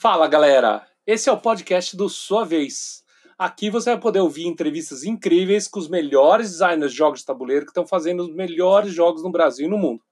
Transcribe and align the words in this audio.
Fala 0.00 0.26
galera, 0.26 0.86
esse 1.06 1.28
é 1.28 1.32
o 1.32 1.38
podcast 1.38 1.94
do 1.94 2.08
Sua 2.08 2.42
Vez. 2.42 3.04
Aqui 3.36 3.68
você 3.68 3.90
vai 3.90 4.00
poder 4.00 4.20
ouvir 4.20 4.46
entrevistas 4.46 5.04
incríveis 5.04 5.68
com 5.68 5.78
os 5.78 5.90
melhores 5.90 6.52
designers 6.52 6.92
de 6.92 6.96
jogos 6.96 7.20
de 7.20 7.26
tabuleiro 7.26 7.66
que 7.66 7.70
estão 7.70 7.86
fazendo 7.86 8.20
os 8.20 8.34
melhores 8.34 8.94
jogos 8.94 9.22
no 9.22 9.30
Brasil 9.30 9.66
e 9.66 9.70
no 9.70 9.76
mundo. 9.76 10.02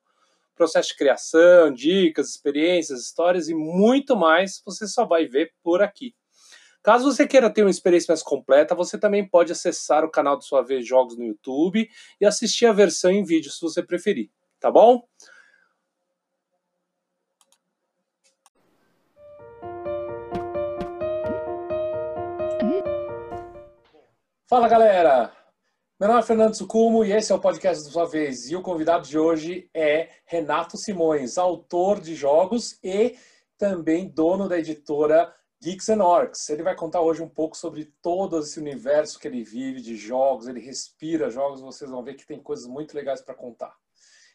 Processo 0.55 0.91
de 0.91 0.97
criação, 0.99 1.73
dicas, 1.73 2.29
experiências, 2.29 3.01
histórias 3.01 3.49
e 3.49 3.55
muito 3.55 4.15
mais 4.15 4.61
você 4.63 4.87
só 4.87 5.07
vai 5.07 5.25
ver 5.25 5.55
por 5.63 5.81
aqui. 5.81 6.15
Caso 6.83 7.11
você 7.11 7.27
queira 7.27 7.49
ter 7.49 7.63
uma 7.63 7.71
experiência 7.71 8.13
mais 8.13 8.23
completa, 8.23 8.75
você 8.75 8.99
também 8.99 9.27
pode 9.27 9.53
acessar 9.53 10.05
o 10.05 10.11
canal 10.11 10.37
do 10.37 10.45
Sua 10.45 10.61
Vez 10.61 10.87
Jogos 10.87 11.17
no 11.17 11.25
YouTube 11.25 11.89
e 12.21 12.27
assistir 12.27 12.67
a 12.67 12.75
versão 12.75 13.11
em 13.11 13.25
vídeo 13.25 13.51
se 13.51 13.63
você 13.63 13.83
preferir, 13.83 14.29
tá 14.61 14.71
bom? 14.71 15.03
Fala 24.49 24.67
galera! 24.67 25.31
Meu 26.01 26.09
nome 26.09 26.21
é 26.21 26.25
Fernando 26.25 26.55
Sucumo 26.55 27.05
e 27.05 27.13
esse 27.13 27.31
é 27.31 27.35
o 27.35 27.39
podcast 27.39 27.85
da 27.85 27.91
sua 27.91 28.07
vez. 28.07 28.51
E 28.51 28.57
o 28.57 28.63
convidado 28.63 29.07
de 29.07 29.19
hoje 29.19 29.69
é 29.75 30.09
Renato 30.25 30.79
Simões, 30.79 31.37
autor 31.37 32.01
de 32.01 32.15
jogos 32.15 32.79
e 32.83 33.15
também 33.59 34.09
dono 34.09 34.49
da 34.49 34.59
editora 34.59 35.31
Geeks 35.63 35.91
and 35.91 36.03
Orcs. 36.03 36.49
Ele 36.49 36.63
vai 36.63 36.75
contar 36.75 37.03
hoje 37.03 37.23
um 37.23 37.29
pouco 37.29 37.59
sobre 37.59 37.93
todo 38.01 38.39
esse 38.39 38.59
universo 38.59 39.19
que 39.19 39.29
ele 39.29 39.45
vive 39.45 39.83
de 39.83 39.97
jogos, 39.97 40.49
ele 40.49 40.61
respira 40.61 41.29
jogos, 41.29 41.61
vocês 41.61 41.91
vão 41.91 42.03
ver 42.03 42.15
que 42.15 42.27
tem 42.27 42.41
coisas 42.41 42.67
muito 42.67 42.95
legais 42.95 43.21
para 43.21 43.35
contar. 43.35 43.75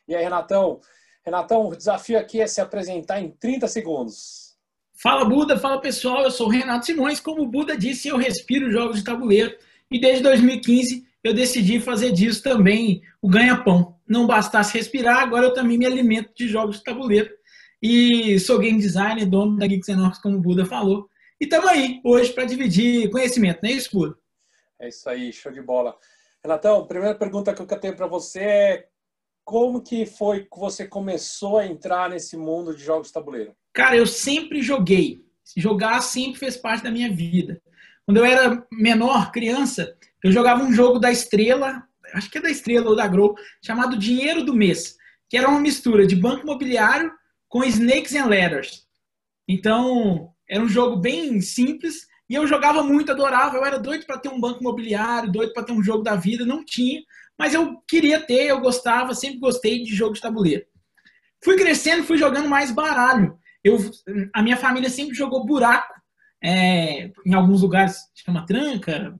E 0.07 0.15
aí, 0.15 0.23
Renatão? 0.23 0.79
Renatão, 1.25 1.69
o 1.69 1.75
desafio 1.75 2.19
aqui 2.19 2.39
é 2.39 2.45
se 2.45 2.61
apresentar 2.61 3.19
em 3.19 3.31
30 3.31 3.67
segundos. 3.67 4.55
Fala 4.93 5.25
Buda, 5.25 5.57
fala 5.57 5.81
pessoal, 5.81 6.21
eu 6.21 6.29
sou 6.29 6.45
o 6.45 6.51
Renato 6.51 6.85
Simões. 6.85 7.19
Como 7.19 7.41
o 7.41 7.49
Buda 7.49 7.75
disse, 7.75 8.09
eu 8.09 8.17
respiro 8.17 8.71
jogos 8.71 8.97
de 8.97 9.03
tabuleiro 9.03 9.57
e 9.93 9.99
desde 9.99 10.23
2015 10.23 11.05
eu 11.23 11.33
decidi 11.33 11.79
fazer 11.79 12.11
disso 12.11 12.41
também 12.41 13.01
o 13.21 13.29
ganha-pão. 13.29 13.95
Não 14.07 14.27
bastasse 14.27 14.77
respirar, 14.77 15.19
agora 15.19 15.45
eu 15.45 15.53
também 15.53 15.77
me 15.77 15.85
alimento 15.85 16.33
de 16.35 16.47
jogos 16.47 16.77
de 16.77 16.83
tabuleiro. 16.83 17.29
E 17.81 18.39
sou 18.39 18.59
game 18.59 18.79
designer, 18.79 19.25
dono 19.25 19.57
da 19.57 19.67
Geeks 19.67 19.87
Enormes, 19.87 20.17
como 20.19 20.37
o 20.37 20.41
Buda 20.41 20.65
falou. 20.65 21.07
E 21.39 21.45
estamos 21.45 21.69
aí 21.69 22.01
hoje 22.03 22.33
para 22.33 22.45
dividir 22.45 23.09
conhecimento, 23.11 23.59
não 23.61 23.69
é 23.69 23.73
isso, 23.73 23.89
Buda? 23.93 24.17
É 24.79 24.89
isso 24.89 25.07
aí, 25.07 25.31
show 25.31 25.51
de 25.51 25.61
bola. 25.61 25.95
Renatão, 26.43 26.85
primeira 26.87 27.15
pergunta 27.15 27.53
que 27.53 27.61
eu 27.61 27.79
tenho 27.79 27.95
para 27.95 28.07
você 28.07 28.39
é 28.39 28.87
como 29.45 29.81
que 29.81 30.05
foi 30.05 30.41
que 30.45 30.59
você 30.59 30.87
começou 30.87 31.57
a 31.57 31.67
entrar 31.67 32.09
nesse 32.09 32.35
mundo 32.35 32.75
de 32.75 32.83
jogos 32.83 33.07
de 33.07 33.13
tabuleiro? 33.13 33.55
Cara, 33.73 33.95
eu 33.95 34.07
sempre 34.07 34.61
joguei. 34.61 35.23
Jogar 35.55 36.01
sempre 36.01 36.39
fez 36.39 36.57
parte 36.57 36.83
da 36.83 36.91
minha 36.91 37.13
vida. 37.13 37.61
Quando 38.05 38.17
eu 38.17 38.25
era 38.25 38.65
menor, 38.71 39.31
criança, 39.31 39.95
eu 40.23 40.31
jogava 40.31 40.63
um 40.63 40.73
jogo 40.73 40.99
da 40.99 41.11
Estrela, 41.11 41.83
acho 42.13 42.29
que 42.29 42.37
é 42.37 42.41
da 42.41 42.49
Estrela 42.49 42.89
ou 42.89 42.95
da 42.95 43.07
Grow, 43.07 43.35
chamado 43.63 43.97
Dinheiro 43.97 44.43
do 44.43 44.53
Mês, 44.53 44.95
que 45.29 45.37
era 45.37 45.47
uma 45.47 45.59
mistura 45.59 46.05
de 46.05 46.15
banco 46.15 46.43
imobiliário 46.43 47.11
com 47.47 47.63
Snakes 47.63 48.13
and 48.13 48.25
Ladders. 48.25 48.87
Então, 49.47 50.31
era 50.49 50.61
um 50.61 50.69
jogo 50.69 50.97
bem 50.97 51.39
simples 51.39 52.07
e 52.29 52.35
eu 52.35 52.45
jogava 52.45 52.83
muito, 52.83 53.11
adorava. 53.11 53.57
Eu 53.57 53.65
era 53.65 53.79
doido 53.79 54.05
para 54.05 54.17
ter 54.17 54.29
um 54.29 54.39
banco 54.39 54.59
imobiliário, 54.59 55.31
doido 55.31 55.53
para 55.53 55.63
ter 55.63 55.71
um 55.71 55.83
jogo 55.83 56.03
da 56.03 56.15
vida, 56.15 56.45
não 56.45 56.63
tinha, 56.63 57.01
mas 57.37 57.53
eu 57.53 57.77
queria 57.87 58.19
ter, 58.19 58.47
eu 58.47 58.59
gostava, 58.59 59.13
sempre 59.15 59.39
gostei 59.39 59.83
de 59.83 59.95
jogo 59.95 60.13
de 60.13 60.21
tabuleiro. 60.21 60.65
Fui 61.43 61.55
crescendo, 61.55 62.03
fui 62.03 62.17
jogando 62.17 62.49
mais 62.49 62.71
baralho. 62.71 63.37
Eu, 63.63 63.77
a 64.33 64.41
minha 64.41 64.57
família 64.57 64.89
sempre 64.89 65.15
jogou 65.15 65.45
buraco 65.45 65.93
é, 66.43 67.09
em 67.25 67.33
alguns 67.33 67.61
lugares 67.61 67.97
chama 68.13 68.45
tranca, 68.45 69.17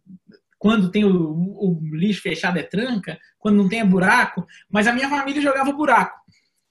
quando 0.60 0.92
tem 0.92 1.06
o, 1.06 1.12
o, 1.12 1.80
lixo 1.94 2.22
fechado 2.22 2.60
é 2.60 2.64
tranca, 2.64 3.18
quando 3.40 3.58
não 3.58 3.70
tem 3.70 3.80
é 3.80 3.86
buraco, 3.86 4.46
mas 4.70 4.88
a 4.88 4.94
minha 4.94 5.10
família 5.10 5.42
jogava 5.42 5.72
buraco. 5.72 6.20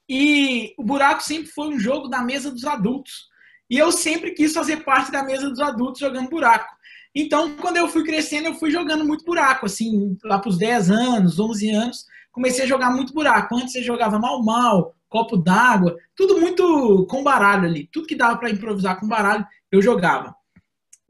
E 0.08 0.74
o 0.78 0.84
buraco 0.84 1.22
sempre 1.22 1.48
foi 1.48 1.68
um 1.68 1.78
jogo 1.78 2.08
da 2.08 2.20
mesa 2.20 2.50
dos 2.50 2.64
adultos. 2.64 3.30
E 3.70 3.78
eu 3.78 3.90
sempre 3.90 4.32
quis 4.32 4.52
fazer 4.52 4.84
parte 4.84 5.10
da 5.10 5.22
mesa 5.22 5.48
dos 5.48 5.60
adultos 5.60 6.00
jogando 6.00 6.28
buraco. 6.28 6.74
Então, 7.14 7.56
quando 7.56 7.78
eu 7.78 7.88
fui 7.88 8.04
crescendo, 8.04 8.48
eu 8.48 8.54
fui 8.54 8.70
jogando 8.70 9.04
muito 9.04 9.24
buraco, 9.24 9.66
assim, 9.66 10.16
lá 10.24 10.38
para 10.38 10.50
os 10.50 10.58
10 10.58 10.90
anos, 10.90 11.38
11 11.38 11.70
anos, 11.70 12.06
comecei 12.30 12.64
a 12.64 12.68
jogar 12.68 12.90
muito 12.90 13.14
buraco. 13.14 13.54
Antes 13.56 13.74
eu 13.74 13.82
jogava 13.82 14.18
mal 14.18 14.42
mal, 14.42 14.94
copo 15.08 15.36
d'água, 15.36 15.96
tudo 16.14 16.40
muito 16.40 17.06
com 17.08 17.22
baralho 17.22 17.64
ali. 17.64 17.88
Tudo 17.92 18.06
que 18.06 18.16
dava 18.16 18.36
para 18.36 18.50
improvisar 18.50 18.98
com 18.98 19.08
baralho, 19.08 19.46
eu 19.70 19.80
jogava 19.80 20.34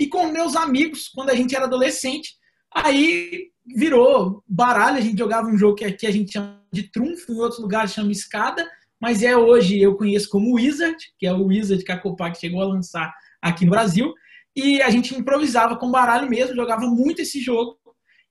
e 0.03 0.09
com 0.09 0.27
meus 0.27 0.57
amigos, 0.57 1.09
quando 1.15 1.31
a 1.31 1.35
gente 1.35 1.55
era 1.55 1.67
adolescente. 1.67 2.35
Aí 2.75 3.51
virou 3.65 4.43
baralho, 4.49 4.97
a 4.97 5.01
gente 5.01 5.17
jogava 5.17 5.47
um 5.47 5.57
jogo 5.57 5.77
que 5.77 5.85
aqui 5.85 6.09
a 6.09 6.11
gente 6.11 6.33
chama 6.33 6.61
de 6.73 6.91
trunfo, 6.91 7.33
em 7.33 7.39
outros 7.39 7.61
lugares 7.61 7.93
chama 7.93 8.11
escada, 8.11 8.69
mas 9.01 9.23
é 9.23 9.37
hoje 9.37 9.81
eu 9.81 9.95
conheço 9.95 10.29
como 10.29 10.57
Wizard, 10.57 10.97
que 11.17 11.25
é 11.25 11.33
o 11.33 11.47
Wizard 11.47 11.85
que 11.85 11.93
a 11.93 11.99
Copac 11.99 12.37
chegou 12.37 12.63
a 12.63 12.67
lançar 12.67 13.15
aqui 13.41 13.65
no 13.65 13.71
Brasil. 13.71 14.13
E 14.57 14.83
a 14.83 14.91
gente 14.91 15.17
improvisava 15.17 15.77
com 15.77 15.89
baralho 15.89 16.29
mesmo, 16.29 16.57
jogava 16.57 16.85
muito 16.89 17.23
esse 17.23 17.41
jogo. 17.41 17.79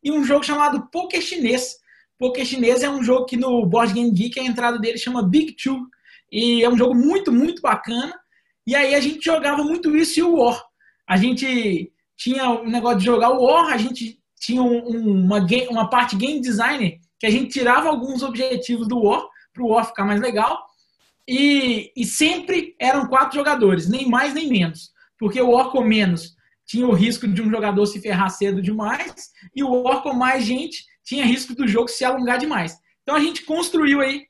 E 0.04 0.12
um 0.12 0.26
jogo 0.26 0.44
chamado 0.44 0.90
Poker 0.92 1.22
Chinês. 1.22 1.78
Poker 2.20 2.46
Chinês 2.46 2.84
é 2.84 2.90
um 2.90 3.02
jogo 3.02 3.26
que 3.26 3.38
no 3.38 3.66
Board 3.66 3.94
Game 3.94 4.12
Geek 4.12 4.38
a 4.42 4.44
entrada 4.44 4.78
dele 4.78 4.98
chama 4.98 5.24
Big 5.24 5.56
Two. 5.56 5.88
E 6.30 6.64
é 6.64 6.70
um 6.70 6.78
jogo 6.78 6.94
muito, 6.94 7.32
muito 7.32 7.62
bacana. 7.62 8.14
E 8.68 8.76
aí 8.76 8.94
a 8.94 9.00
gente 9.00 9.24
jogava 9.24 9.64
muito 9.64 9.96
isso 9.96 10.20
e 10.20 10.24
o 10.24 10.36
War 10.36 10.71
a 11.08 11.18
gente 11.18 11.92
tinha 12.18 12.50
um 12.50 12.70
negócio 12.70 13.00
de 13.00 13.06
jogar 13.06 13.32
o 13.32 13.44
War, 13.44 13.74
a 13.74 13.78
gente 13.78 14.20
tinha 14.40 14.62
um, 14.62 15.24
uma, 15.24 15.40
game, 15.40 15.68
uma 15.68 15.90
parte 15.90 16.16
game 16.16 16.40
designer 16.40 17.00
que 17.20 17.26
a 17.26 17.30
gente 17.30 17.52
tirava 17.52 17.90
alguns 17.90 18.24
objetivos 18.24 18.88
do 18.88 19.02
War 19.02 19.24
para 19.54 19.64
o 19.64 19.70
War 19.70 19.86
ficar 19.86 20.06
mais 20.06 20.20
legal. 20.20 20.66
E, 21.28 21.92
e, 21.96 22.04
sempre 22.04 22.76
eram 22.80 23.08
quatro 23.08 23.36
jogadores, 23.36 23.88
nem 23.88 24.10
mais 24.10 24.34
nem 24.34 24.50
menos. 24.50 24.92
Porque 25.20 25.40
o 25.40 25.52
War 25.52 25.70
com 25.70 25.82
menos 25.82 26.36
tinha 26.66 26.88
o 26.88 26.94
risco 26.94 27.28
de 27.28 27.42
um 27.42 27.50
jogador 27.50 27.86
se 27.86 28.02
ferrar 28.02 28.30
cedo 28.30 28.62
demais, 28.62 29.30
e 29.56 29.64
o 29.64 29.84
War 29.84 30.02
com 30.02 30.14
mais 30.14 30.44
gente 30.44 30.86
tinha 31.04 31.26
risco 31.26 31.54
do 31.54 31.68
jogo 31.68 31.90
se 31.90 32.04
alongar 32.04 32.40
demais. 32.40 32.78
Então 33.04 33.16
a 33.16 33.20
gente 33.20 33.44
construiu 33.44 34.02
aí 34.02 34.26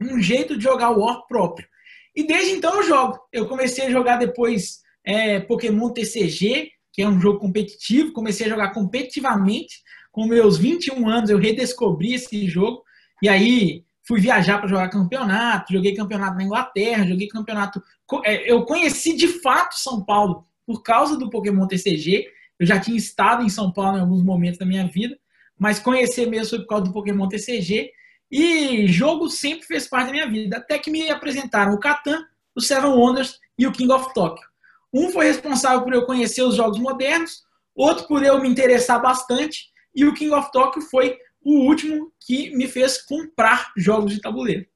um 0.00 0.20
jeito 0.20 0.56
de 0.56 0.64
jogar 0.64 0.90
o 0.90 1.00
War 1.00 1.26
próprio. 1.26 1.66
E 2.14 2.24
desde 2.24 2.52
então 2.52 2.74
eu 2.76 2.82
jogo. 2.82 3.18
Eu 3.32 3.48
comecei 3.48 3.86
a 3.86 3.90
jogar 3.90 4.16
depois 4.16 4.81
é, 5.04 5.40
Pokémon 5.40 5.90
TCG, 5.90 6.70
que 6.92 7.02
é 7.02 7.08
um 7.08 7.20
jogo 7.20 7.38
competitivo. 7.38 8.12
Comecei 8.12 8.46
a 8.46 8.50
jogar 8.50 8.72
competitivamente. 8.72 9.82
Com 10.10 10.26
meus 10.26 10.58
21 10.58 11.08
anos, 11.08 11.30
eu 11.30 11.38
redescobri 11.38 12.14
esse 12.14 12.46
jogo. 12.46 12.82
E 13.22 13.28
aí 13.28 13.84
fui 14.06 14.20
viajar 14.20 14.58
para 14.58 14.68
jogar 14.68 14.88
campeonato. 14.90 15.72
Joguei 15.72 15.94
campeonato 15.94 16.36
na 16.36 16.44
Inglaterra, 16.44 17.06
joguei 17.06 17.28
campeonato. 17.28 17.82
É, 18.24 18.50
eu 18.50 18.64
conheci 18.64 19.16
de 19.16 19.28
fato 19.28 19.74
São 19.74 20.04
Paulo 20.04 20.46
por 20.66 20.82
causa 20.82 21.16
do 21.16 21.30
Pokémon 21.30 21.66
TCG. 21.66 22.26
Eu 22.58 22.66
já 22.66 22.78
tinha 22.78 22.96
estado 22.96 23.42
em 23.42 23.48
São 23.48 23.72
Paulo 23.72 23.98
em 23.98 24.00
alguns 24.00 24.22
momentos 24.22 24.58
da 24.58 24.66
minha 24.66 24.86
vida, 24.86 25.18
mas 25.58 25.78
conhecer 25.78 26.28
mesmo 26.28 26.50
foi 26.50 26.58
por 26.60 26.68
causa 26.68 26.84
do 26.84 26.92
Pokémon 26.92 27.28
TCG. 27.28 27.90
E 28.30 28.86
jogo 28.86 29.28
sempre 29.28 29.66
fez 29.66 29.88
parte 29.88 30.06
da 30.06 30.12
minha 30.12 30.28
vida. 30.28 30.58
Até 30.58 30.78
que 30.78 30.90
me 30.90 31.10
apresentaram 31.10 31.72
o 31.74 31.80
Catan, 31.80 32.24
o 32.54 32.60
Seven 32.60 32.90
Wonders 32.90 33.38
e 33.58 33.66
o 33.66 33.72
King 33.72 33.92
of 33.92 34.12
Tokyo. 34.14 34.51
Um 34.92 35.10
foi 35.10 35.26
responsável 35.26 35.82
por 35.82 35.92
eu 35.92 36.04
conhecer 36.04 36.42
os 36.42 36.54
jogos 36.54 36.78
modernos, 36.78 37.42
outro 37.74 38.06
por 38.06 38.22
eu 38.22 38.40
me 38.40 38.48
interessar 38.48 39.00
bastante, 39.00 39.70
e 39.94 40.04
o 40.04 40.14
King 40.14 40.34
of 40.34 40.50
Tokyo 40.52 40.82
foi 40.82 41.18
o 41.40 41.66
último 41.66 42.12
que 42.20 42.54
me 42.56 42.68
fez 42.68 43.02
comprar 43.02 43.72
jogos 43.76 44.12
de 44.12 44.20
tabuleiro. 44.20 44.66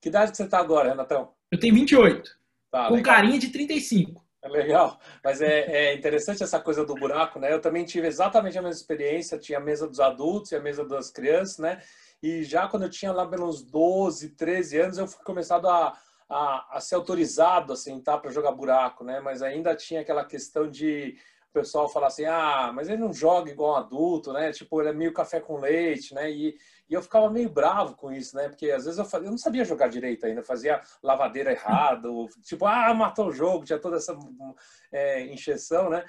Que 0.00 0.08
idade 0.08 0.36
você 0.36 0.44
está 0.44 0.58
agora, 0.58 0.90
Renatão? 0.90 1.32
Eu 1.50 1.58
tenho 1.58 1.74
28. 1.74 2.38
Tá, 2.70 2.88
com 2.88 2.94
legal. 2.94 3.14
carinha 3.14 3.38
de 3.38 3.48
35. 3.48 4.24
É 4.40 4.48
legal, 4.48 5.00
mas 5.24 5.40
é, 5.40 5.60
é, 5.62 5.94
interessante 5.94 6.44
essa 6.44 6.60
coisa 6.60 6.84
do 6.84 6.94
buraco, 6.94 7.40
né? 7.40 7.52
Eu 7.52 7.60
também 7.60 7.84
tive 7.84 8.06
exatamente 8.06 8.56
a 8.56 8.62
mesma 8.62 8.76
experiência, 8.76 9.38
tinha 9.38 9.58
a 9.58 9.60
mesa 9.60 9.88
dos 9.88 9.98
adultos 9.98 10.52
e 10.52 10.56
a 10.56 10.60
mesa 10.60 10.84
das 10.84 11.10
crianças, 11.10 11.58
né? 11.58 11.82
E 12.22 12.44
já 12.44 12.68
quando 12.68 12.84
eu 12.84 12.90
tinha 12.90 13.10
lá 13.10 13.26
pelos 13.26 13.62
12, 13.62 14.30
13 14.30 14.78
anos, 14.78 14.98
eu 14.98 15.08
fui 15.08 15.24
começado 15.24 15.68
a, 15.68 15.92
a, 16.28 16.76
a 16.76 16.80
ser 16.80 16.96
autorizado 16.96 17.72
a 17.72 17.76
sentar 17.76 18.20
para 18.20 18.30
jogar 18.30 18.52
buraco, 18.52 19.04
né? 19.04 19.20
Mas 19.20 19.42
ainda 19.42 19.74
tinha 19.74 20.00
aquela 20.00 20.24
questão 20.24 20.68
de 20.68 21.16
o 21.50 21.52
pessoal 21.52 21.88
falar 21.88 22.08
assim, 22.08 22.26
ah, 22.26 22.70
mas 22.74 22.88
ele 22.88 22.98
não 22.98 23.12
joga 23.12 23.50
igual 23.50 23.72
um 23.72 23.76
adulto, 23.76 24.32
né? 24.32 24.52
Tipo, 24.52 24.80
ele 24.80 24.90
é 24.90 24.92
meio 24.92 25.12
café 25.12 25.40
com 25.40 25.58
leite, 25.58 26.14
né? 26.14 26.30
E, 26.30 26.56
e 26.88 26.94
eu 26.94 27.02
ficava 27.02 27.30
meio 27.30 27.48
bravo 27.48 27.96
com 27.96 28.12
isso, 28.12 28.36
né? 28.36 28.48
Porque 28.48 28.70
às 28.70 28.84
vezes 28.84 28.98
eu, 28.98 29.04
fazia, 29.04 29.26
eu 29.26 29.30
não 29.30 29.38
sabia 29.38 29.64
jogar 29.64 29.88
direito 29.88 30.26
ainda, 30.26 30.42
fazia 30.42 30.80
lavadeira 31.02 31.50
errada, 31.52 32.08
tipo, 32.44 32.66
ah, 32.66 32.92
matou 32.92 33.28
o 33.28 33.32
jogo, 33.32 33.64
tinha 33.64 33.78
toda 33.78 33.96
essa 33.96 34.16
é, 34.92 35.22
encheção, 35.26 35.88
né? 35.88 36.04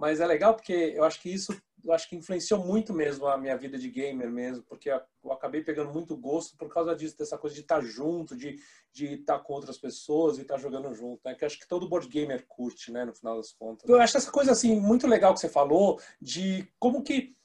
mas 0.00 0.18
é 0.18 0.26
legal 0.26 0.54
porque 0.54 0.72
eu 0.72 1.04
acho 1.04 1.20
que 1.20 1.28
isso 1.28 1.54
eu 1.84 1.92
acho 1.92 2.08
que 2.08 2.16
influenciou 2.16 2.64
muito 2.64 2.92
mesmo 2.92 3.26
a 3.26 3.36
minha 3.38 3.56
vida 3.56 3.78
de 3.78 3.88
gamer 3.88 4.30
mesmo, 4.30 4.62
porque 4.64 4.90
eu 4.90 5.32
acabei 5.32 5.62
pegando 5.62 5.92
muito 5.92 6.16
gosto 6.16 6.56
por 6.56 6.68
causa 6.72 6.94
disso, 6.94 7.16
dessa 7.16 7.38
coisa 7.38 7.54
de 7.54 7.62
estar 7.62 7.80
junto, 7.80 8.36
de, 8.36 8.56
de 8.92 9.14
estar 9.14 9.38
com 9.40 9.52
outras 9.52 9.78
pessoas 9.78 10.38
e 10.38 10.42
estar 10.42 10.58
jogando 10.58 10.92
junto, 10.94 11.20
né? 11.24 11.34
Que 11.34 11.44
acho 11.44 11.58
que 11.58 11.68
todo 11.68 11.88
board 11.88 12.08
gamer 12.08 12.44
curte, 12.46 12.90
né? 12.90 13.04
No 13.04 13.14
final 13.14 13.36
das 13.36 13.52
contas. 13.52 13.88
Eu 13.88 14.00
acho 14.00 14.16
essa 14.16 14.30
coisa, 14.30 14.52
assim, 14.52 14.78
muito 14.78 15.06
legal 15.06 15.34
que 15.34 15.40
você 15.40 15.48
falou 15.48 16.00
de 16.20 16.68
como 16.78 17.02
que 17.02 17.36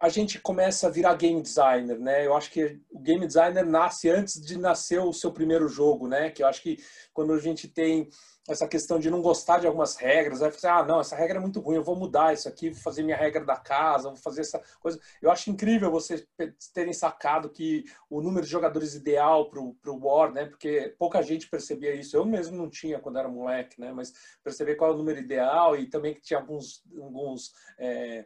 a 0.00 0.08
gente 0.08 0.40
começa 0.40 0.86
a 0.86 0.90
virar 0.90 1.14
game 1.14 1.42
designer, 1.42 1.98
né? 1.98 2.26
Eu 2.26 2.34
acho 2.34 2.50
que 2.50 2.80
o 2.90 2.98
game 2.98 3.26
designer 3.26 3.66
nasce 3.66 4.08
antes 4.08 4.40
de 4.40 4.56
nascer 4.56 4.98
o 4.98 5.12
seu 5.12 5.30
primeiro 5.30 5.68
jogo, 5.68 6.08
né? 6.08 6.30
Que 6.30 6.42
eu 6.42 6.46
acho 6.46 6.62
que 6.62 6.78
quando 7.12 7.34
a 7.34 7.38
gente 7.38 7.68
tem 7.68 8.08
essa 8.48 8.66
questão 8.66 8.98
de 8.98 9.10
não 9.10 9.20
gostar 9.20 9.58
de 9.58 9.66
algumas 9.66 9.96
regras, 9.96 10.40
vai 10.40 10.50
falar, 10.50 10.78
ah, 10.78 10.86
não, 10.86 11.00
essa 11.00 11.14
regra 11.14 11.36
é 11.36 11.40
muito 11.40 11.60
ruim, 11.60 11.76
eu 11.76 11.84
vou 11.84 11.94
mudar 11.94 12.32
isso 12.32 12.48
aqui, 12.48 12.70
vou 12.70 12.80
fazer 12.80 13.02
minha 13.02 13.16
regra 13.16 13.44
da 13.44 13.56
casa, 13.56 14.08
vou 14.08 14.16
fazer 14.16 14.40
essa 14.40 14.60
coisa. 14.80 14.98
Eu 15.20 15.30
acho 15.30 15.50
incrível 15.50 15.90
vocês 15.90 16.26
terem 16.72 16.94
sacado 16.94 17.50
que 17.50 17.84
o 18.08 18.22
número 18.22 18.46
de 18.46 18.50
jogadores 18.50 18.94
ideal 18.94 19.50
para 19.50 19.60
o 19.60 19.76
War, 20.00 20.32
né? 20.32 20.46
Porque 20.46 20.94
pouca 20.98 21.20
gente 21.20 21.46
percebia 21.46 21.94
isso. 21.94 22.16
Eu 22.16 22.24
mesmo 22.24 22.56
não 22.56 22.70
tinha 22.70 22.98
quando 22.98 23.18
era 23.18 23.28
moleque, 23.28 23.78
né? 23.78 23.92
Mas 23.92 24.14
perceber 24.42 24.76
qual 24.76 24.92
é 24.92 24.94
o 24.94 24.98
número 24.98 25.20
ideal 25.20 25.76
e 25.76 25.90
também 25.90 26.14
que 26.14 26.22
tinha 26.22 26.40
alguns, 26.40 26.82
alguns 26.98 27.52
é, 27.78 28.24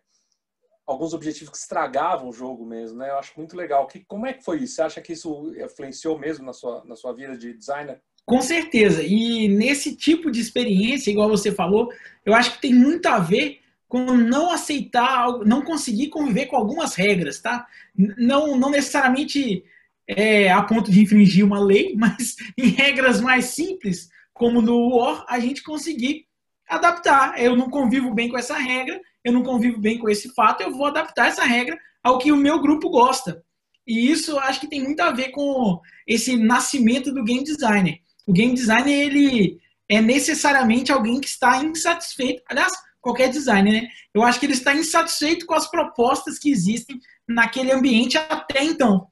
alguns 0.87 1.15
objetivos 1.15 1.51
que 1.51 1.57
estragavam 1.57 2.29
o 2.29 2.33
jogo 2.33 2.65
mesmo, 2.67 2.99
né? 2.99 3.11
Eu 3.11 3.19
acho 3.19 3.33
muito 3.37 3.57
legal. 3.57 3.87
Que, 3.87 4.01
como 4.01 4.27
é 4.27 4.33
que 4.33 4.45
foi 4.45 4.59
isso? 4.59 4.75
Você 4.75 4.83
acha 4.83 5.01
que 5.01 5.13
isso 5.13 5.53
influenciou 5.57 6.19
mesmo 6.19 6.45
na 6.45 6.53
sua, 6.53 6.85
na 6.85 6.97
sua 6.97 7.13
vida 7.13 7.37
de 7.37 7.55
designer? 7.55 8.01
Com 8.27 8.41
certeza. 8.41 9.03
E 9.03 9.49
nesse 9.49 9.95
tipo 9.95 10.31
de 10.31 10.41
experiência, 10.41 11.11
igual 11.11 11.29
você 11.29 11.53
falou, 11.53 11.91
eu 12.25 12.35
acho 12.35 12.55
que 12.55 12.61
tem 12.61 12.75
muito 12.75 13.07
a 13.07 13.19
ver 13.19 13.61
com 13.89 14.05
não 14.13 14.51
aceitar, 14.51 15.39
não 15.45 15.63
conseguir 15.63 16.09
conviver 16.09 16.47
com 16.47 16.57
algumas 16.57 16.95
regras, 16.95 17.41
tá? 17.41 17.67
Não, 17.97 18.57
não 18.57 18.71
necessariamente 18.71 19.65
é, 20.07 20.51
a 20.51 20.63
ponto 20.63 20.91
de 20.91 21.01
infringir 21.01 21.45
uma 21.45 21.61
lei, 21.61 21.95
mas 21.97 22.37
em 22.59 22.69
regras 22.69 23.21
mais 23.21 23.47
simples, 23.47 24.09
como 24.33 24.61
no 24.61 24.97
War, 24.97 25.25
a 25.29 25.39
gente 25.39 25.63
conseguir 25.63 26.27
adaptar. 26.69 27.41
Eu 27.41 27.55
não 27.57 27.71
convivo 27.71 28.13
bem 28.13 28.29
com 28.29 28.39
essa 28.39 28.57
regra, 28.57 29.01
eu 29.25 29.33
não 29.33 29.43
convivo 29.43 29.81
bem 29.81 29.99
com 29.99 30.09
esse 30.09 30.33
fato, 30.35 30.63
eu 30.63 30.71
vou 30.71 30.87
adaptar 30.87 31.29
essa 31.29 31.45
regra 31.45 31.79
ao 32.03 32.19
que 32.19 32.31
o 32.31 32.37
meu 32.37 32.61
grupo 32.61 32.91
gosta. 32.91 33.43
E 33.87 34.11
isso 34.11 34.39
acho 34.39 34.61
que 34.61 34.69
tem 34.69 34.83
muito 34.83 35.01
a 35.01 35.11
ver 35.11 35.31
com 35.31 35.81
esse 36.07 36.37
nascimento 36.37 37.13
do 37.13 37.25
game 37.25 37.43
designer. 37.43 37.99
O 38.27 38.33
game 38.33 38.55
designer 38.55 38.93
ele 38.93 39.59
é 39.89 40.01
necessariamente 40.01 40.93
alguém 40.93 41.21
que 41.21 41.29
está 41.29 41.63
insatisfeito. 41.63 42.43
Aliás, 42.49 42.73
qualquer 43.01 43.29
designer, 43.29 43.73
né? 43.73 43.89
Eu 44.13 44.23
acho 44.23 44.41
que 44.41 44.47
ele 44.47 44.55
está 44.55 44.75
insatisfeito 44.75 45.45
com 45.45 45.55
as 45.55 45.71
propostas 45.71 46.39
que 46.39 46.51
existem 46.51 46.99
naquele 47.29 47.73
ambiente 47.73 48.17
até 48.17 48.63
então. 48.63 49.09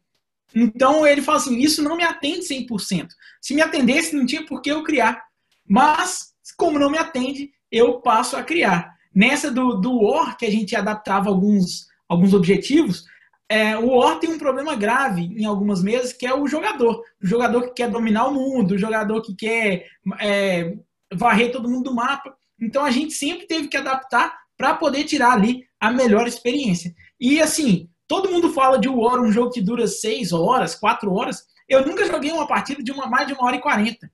Então 0.55 1.07
ele 1.07 1.23
fala 1.23 1.39
assim: 1.39 1.59
isso 1.59 1.83
não 1.83 1.97
me 1.97 2.05
atende 2.05 2.47
100%. 2.47 3.09
Se 3.41 3.55
me 3.55 3.63
atendesse, 3.63 4.17
não 4.17 4.27
tinha 4.27 4.45
por 4.47 4.63
que 4.63 4.71
eu 4.71 4.83
criar. 4.83 5.23
Mas, 5.67 6.33
como 6.57 6.79
não 6.79 6.91
me 6.91 6.99
atende, 6.99 7.51
eu 7.71 8.01
passo 8.01 8.37
a 8.37 8.43
criar. 8.43 8.93
Nessa 9.15 9.51
do, 9.51 9.75
do 9.75 10.01
War, 10.01 10.37
que 10.37 10.47
a 10.47 10.51
gente 10.51 10.75
adaptava 10.75 11.29
alguns, 11.29 11.87
alguns 12.09 12.33
objetivos, 12.33 13.05
é, 13.49 13.77
o 13.77 13.97
War 13.97 14.19
tem 14.19 14.31
um 14.31 14.39
problema 14.39 14.75
grave 14.75 15.25
em 15.37 15.45
algumas 15.45 15.83
mesas, 15.83 16.13
que 16.13 16.27
é 16.27 16.35
o 16.35 16.47
jogador. 16.47 17.03
O 17.23 17.27
jogador 17.27 17.63
que 17.63 17.75
quer 17.75 17.91
dominar 17.91 18.27
o 18.27 18.33
mundo, 18.33 18.73
o 18.73 18.79
jogador 18.79 19.21
que 19.21 19.35
quer 19.35 19.87
é, 20.19 20.75
varrer 21.13 21.53
todo 21.53 21.69
mundo 21.69 21.91
do 21.91 21.95
mapa. 21.95 22.35
Então 22.59 22.85
a 22.85 22.91
gente 22.91 23.13
sempre 23.13 23.47
teve 23.47 23.69
que 23.69 23.77
adaptar 23.77 24.35
para 24.57 24.75
poder 24.75 25.05
tirar 25.05 25.33
ali 25.33 25.65
a 25.79 25.91
melhor 25.91 26.27
experiência. 26.27 26.95
E 27.21 27.43
assim, 27.43 27.91
todo 28.09 28.31
mundo 28.31 28.53
fala 28.53 28.79
de 28.79 28.89
War, 28.89 29.21
um 29.21 29.33
jogo 29.33 29.51
que 29.51 29.61
dura 29.61 29.87
6 29.87 30.33
horas, 30.33 30.75
4 30.75 31.13
horas. 31.13 31.45
Eu 31.69 31.85
nunca 31.87 32.07
joguei 32.07 32.31
uma 32.33 32.47
partida 32.47 32.83
de 32.83 32.93
uma, 32.93 33.07
mais 33.07 33.27
de 33.27 33.35
uma 33.35 33.45
hora 33.45 33.57
e 33.57 33.61
40. 33.61 34.11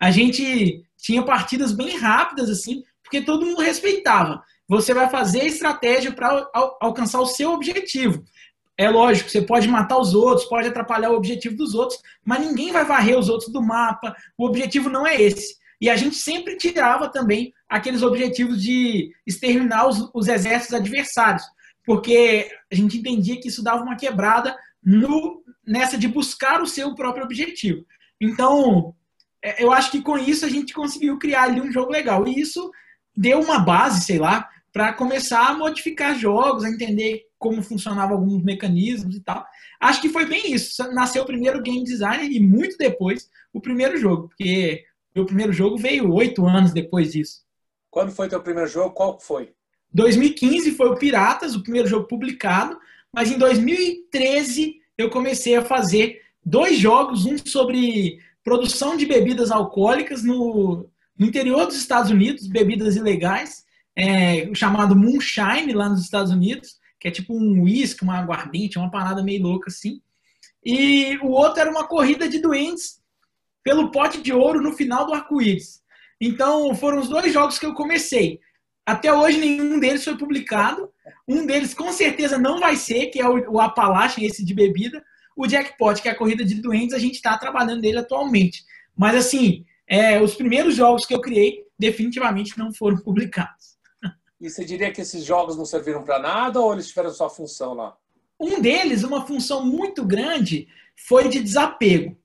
A 0.00 0.10
gente 0.10 0.82
tinha 0.96 1.22
partidas 1.22 1.72
bem 1.72 1.96
rápidas, 1.96 2.48
assim, 2.48 2.82
porque 3.10 3.20
todo 3.22 3.44
mundo 3.44 3.60
respeitava. 3.60 4.40
Você 4.68 4.94
vai 4.94 5.10
fazer 5.10 5.44
estratégia 5.44 6.12
para 6.12 6.48
al 6.54 6.78
alcançar 6.80 7.20
o 7.20 7.26
seu 7.26 7.50
objetivo. 7.50 8.22
É 8.78 8.88
lógico, 8.88 9.28
você 9.28 9.42
pode 9.42 9.68
matar 9.68 9.98
os 9.98 10.14
outros, 10.14 10.48
pode 10.48 10.68
atrapalhar 10.68 11.10
o 11.10 11.16
objetivo 11.16 11.56
dos 11.56 11.74
outros, 11.74 12.00
mas 12.24 12.40
ninguém 12.40 12.70
vai 12.70 12.84
varrer 12.84 13.18
os 13.18 13.28
outros 13.28 13.52
do 13.52 13.60
mapa. 13.60 14.14
O 14.38 14.46
objetivo 14.46 14.88
não 14.88 15.04
é 15.04 15.20
esse. 15.20 15.56
E 15.80 15.90
a 15.90 15.96
gente 15.96 16.14
sempre 16.14 16.56
tirava 16.56 17.08
também 17.08 17.52
aqueles 17.68 18.02
objetivos 18.02 18.62
de 18.62 19.12
exterminar 19.26 19.88
os, 19.88 20.08
os 20.14 20.28
exércitos 20.28 20.74
adversários, 20.74 21.42
porque 21.84 22.48
a 22.70 22.74
gente 22.74 22.96
entendia 22.96 23.40
que 23.40 23.48
isso 23.48 23.62
dava 23.62 23.82
uma 23.82 23.96
quebrada 23.96 24.56
no, 24.82 25.42
nessa 25.66 25.98
de 25.98 26.06
buscar 26.06 26.62
o 26.62 26.66
seu 26.66 26.94
próprio 26.94 27.24
objetivo. 27.24 27.84
Então, 28.20 28.94
é, 29.42 29.62
eu 29.62 29.72
acho 29.72 29.90
que 29.90 30.00
com 30.00 30.16
isso 30.16 30.44
a 30.44 30.48
gente 30.48 30.72
conseguiu 30.72 31.18
criar 31.18 31.44
ali 31.44 31.60
um 31.60 31.72
jogo 31.72 31.90
legal. 31.90 32.26
E 32.26 32.40
isso 32.40 32.70
deu 33.16 33.40
uma 33.40 33.58
base, 33.58 34.04
sei 34.04 34.18
lá, 34.18 34.48
para 34.72 34.92
começar 34.92 35.48
a 35.48 35.54
modificar 35.54 36.18
jogos, 36.18 36.64
a 36.64 36.70
entender 36.70 37.22
como 37.38 37.62
funcionavam 37.62 38.16
alguns 38.16 38.42
mecanismos 38.42 39.16
e 39.16 39.20
tal. 39.20 39.44
Acho 39.80 40.00
que 40.00 40.08
foi 40.08 40.26
bem 40.26 40.52
isso. 40.52 40.82
Nasceu 40.92 41.22
o 41.22 41.26
primeiro 41.26 41.62
game 41.62 41.82
design 41.82 42.28
e 42.34 42.38
muito 42.38 42.76
depois 42.76 43.28
o 43.52 43.60
primeiro 43.60 43.96
jogo, 43.96 44.28
porque 44.28 44.84
o 45.16 45.24
primeiro 45.24 45.52
jogo 45.52 45.76
veio 45.76 46.12
oito 46.12 46.46
anos 46.46 46.72
depois 46.72 47.12
disso. 47.12 47.40
Quando 47.90 48.12
foi 48.12 48.28
teu 48.28 48.42
primeiro 48.42 48.68
jogo? 48.68 48.94
Qual 48.94 49.18
foi? 49.18 49.52
2015 49.92 50.72
foi 50.72 50.88
o 50.88 50.96
Piratas, 50.96 51.56
o 51.56 51.62
primeiro 51.62 51.88
jogo 51.88 52.06
publicado, 52.06 52.78
mas 53.12 53.32
em 53.32 53.38
2013 53.38 54.76
eu 54.96 55.10
comecei 55.10 55.56
a 55.56 55.64
fazer 55.64 56.20
dois 56.44 56.78
jogos, 56.78 57.26
um 57.26 57.36
sobre 57.38 58.18
produção 58.44 58.96
de 58.96 59.06
bebidas 59.06 59.50
alcoólicas 59.50 60.22
no, 60.22 60.88
no 61.18 61.26
interior 61.26 61.66
dos 61.66 61.76
Estados 61.76 62.10
Unidos, 62.10 62.46
bebidas 62.46 62.96
ilegais, 62.96 63.64
é, 63.96 64.52
chamado 64.54 64.96
Moonshine 64.96 65.72
lá 65.72 65.88
nos 65.88 66.02
Estados 66.02 66.32
Unidos, 66.32 66.78
que 66.98 67.08
é 67.08 67.10
tipo 67.10 67.34
um 67.34 67.62
uísque, 67.62 68.02
uma 68.02 68.18
aguardente, 68.18 68.78
uma 68.78 68.90
parada 68.90 69.22
meio 69.22 69.42
louca 69.42 69.68
assim. 69.68 70.00
E 70.64 71.18
o 71.22 71.28
outro 71.28 71.60
era 71.60 71.70
uma 71.70 71.86
corrida 71.86 72.28
de 72.28 72.38
doentes 72.38 73.00
pelo 73.62 73.90
pote 73.90 74.20
de 74.20 74.32
ouro 74.32 74.60
no 74.60 74.72
final 74.72 75.06
do 75.06 75.14
arco-íris. 75.14 75.82
Então 76.20 76.74
foram 76.74 77.00
os 77.00 77.08
dois 77.08 77.32
jogos 77.32 77.58
que 77.58 77.66
eu 77.66 77.74
comecei. 77.74 78.40
Até 78.84 79.12
hoje 79.12 79.38
nenhum 79.38 79.78
deles 79.78 80.04
foi 80.04 80.16
publicado. 80.16 80.90
Um 81.26 81.46
deles 81.46 81.72
com 81.72 81.92
certeza 81.92 82.38
não 82.38 82.58
vai 82.58 82.76
ser, 82.76 83.06
que 83.06 83.20
é 83.20 83.28
o, 83.28 83.52
o 83.52 83.60
Appalachian, 83.60 84.24
esse 84.24 84.44
de 84.44 84.54
bebida. 84.54 85.02
O 85.36 85.46
Jackpot, 85.46 86.02
que 86.02 86.08
é 86.08 86.12
a 86.12 86.16
corrida 86.16 86.44
de 86.44 86.56
doentes, 86.56 86.94
a 86.94 86.98
gente 86.98 87.14
está 87.14 87.38
trabalhando 87.38 87.80
nele 87.80 87.98
atualmente. 87.98 88.62
Mas 88.96 89.14
assim, 89.16 89.64
é, 89.90 90.22
os 90.22 90.36
primeiros 90.36 90.76
jogos 90.76 91.04
que 91.04 91.12
eu 91.12 91.20
criei 91.20 91.64
definitivamente 91.76 92.56
não 92.56 92.72
foram 92.72 92.96
publicados. 93.02 93.76
E 94.40 94.48
você 94.48 94.64
diria 94.64 94.92
que 94.92 95.00
esses 95.00 95.24
jogos 95.24 95.56
não 95.56 95.64
serviram 95.66 96.04
para 96.04 96.20
nada 96.20 96.60
ou 96.60 96.72
eles 96.72 96.88
tiveram 96.88 97.10
sua 97.10 97.28
função 97.28 97.74
lá? 97.74 97.96
Um 98.38 98.60
deles, 98.60 99.02
uma 99.02 99.26
função 99.26 99.66
muito 99.66 100.04
grande, 100.04 100.68
foi 101.06 101.28
de 101.28 101.40
desapego. 101.40 102.16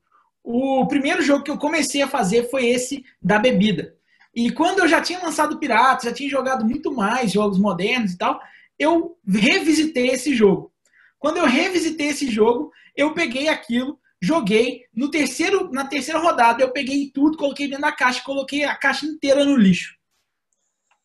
O 0.44 0.88
primeiro 0.88 1.24
jogo 1.24 1.44
que 1.44 1.50
eu 1.50 1.58
comecei 1.58 2.04
a 2.04 2.08
fazer 2.08 2.50
foi 2.50 2.68
esse 2.68 3.04
da 3.22 3.40
bebida. 3.40 3.96
E 4.34 4.52
quando 4.52 4.80
eu 4.80 4.88
já 4.88 5.02
tinha 5.02 5.20
lançado 5.20 5.58
Pirata, 5.58 6.06
já 6.06 6.14
tinha 6.14 6.30
jogado 6.30 6.64
muito 6.64 6.94
mais 6.94 7.32
jogos 7.32 7.58
modernos 7.58 8.14
e 8.14 8.18
tal, 8.18 8.40
eu 8.78 9.18
revisitei 9.28 10.10
esse 10.10 10.36
jogo. 10.36 10.72
Quando 11.18 11.38
eu 11.38 11.46
revisitei 11.46 12.10
esse 12.10 12.30
jogo, 12.30 12.72
eu 12.96 13.14
peguei 13.14 13.48
aquilo 13.48 14.00
joguei. 14.22 14.84
No 14.94 15.10
terceiro, 15.10 15.72
na 15.72 15.86
terceira 15.86 16.20
rodada, 16.20 16.62
eu 16.62 16.72
peguei 16.72 17.12
tudo, 17.14 17.38
coloquei 17.38 17.68
dentro 17.68 17.84
da 17.84 17.92
caixa, 17.92 18.24
coloquei 18.24 18.64
a 18.64 18.76
caixa 18.76 19.06
inteira 19.06 19.46
no 19.46 19.56
lixo. 19.56 19.96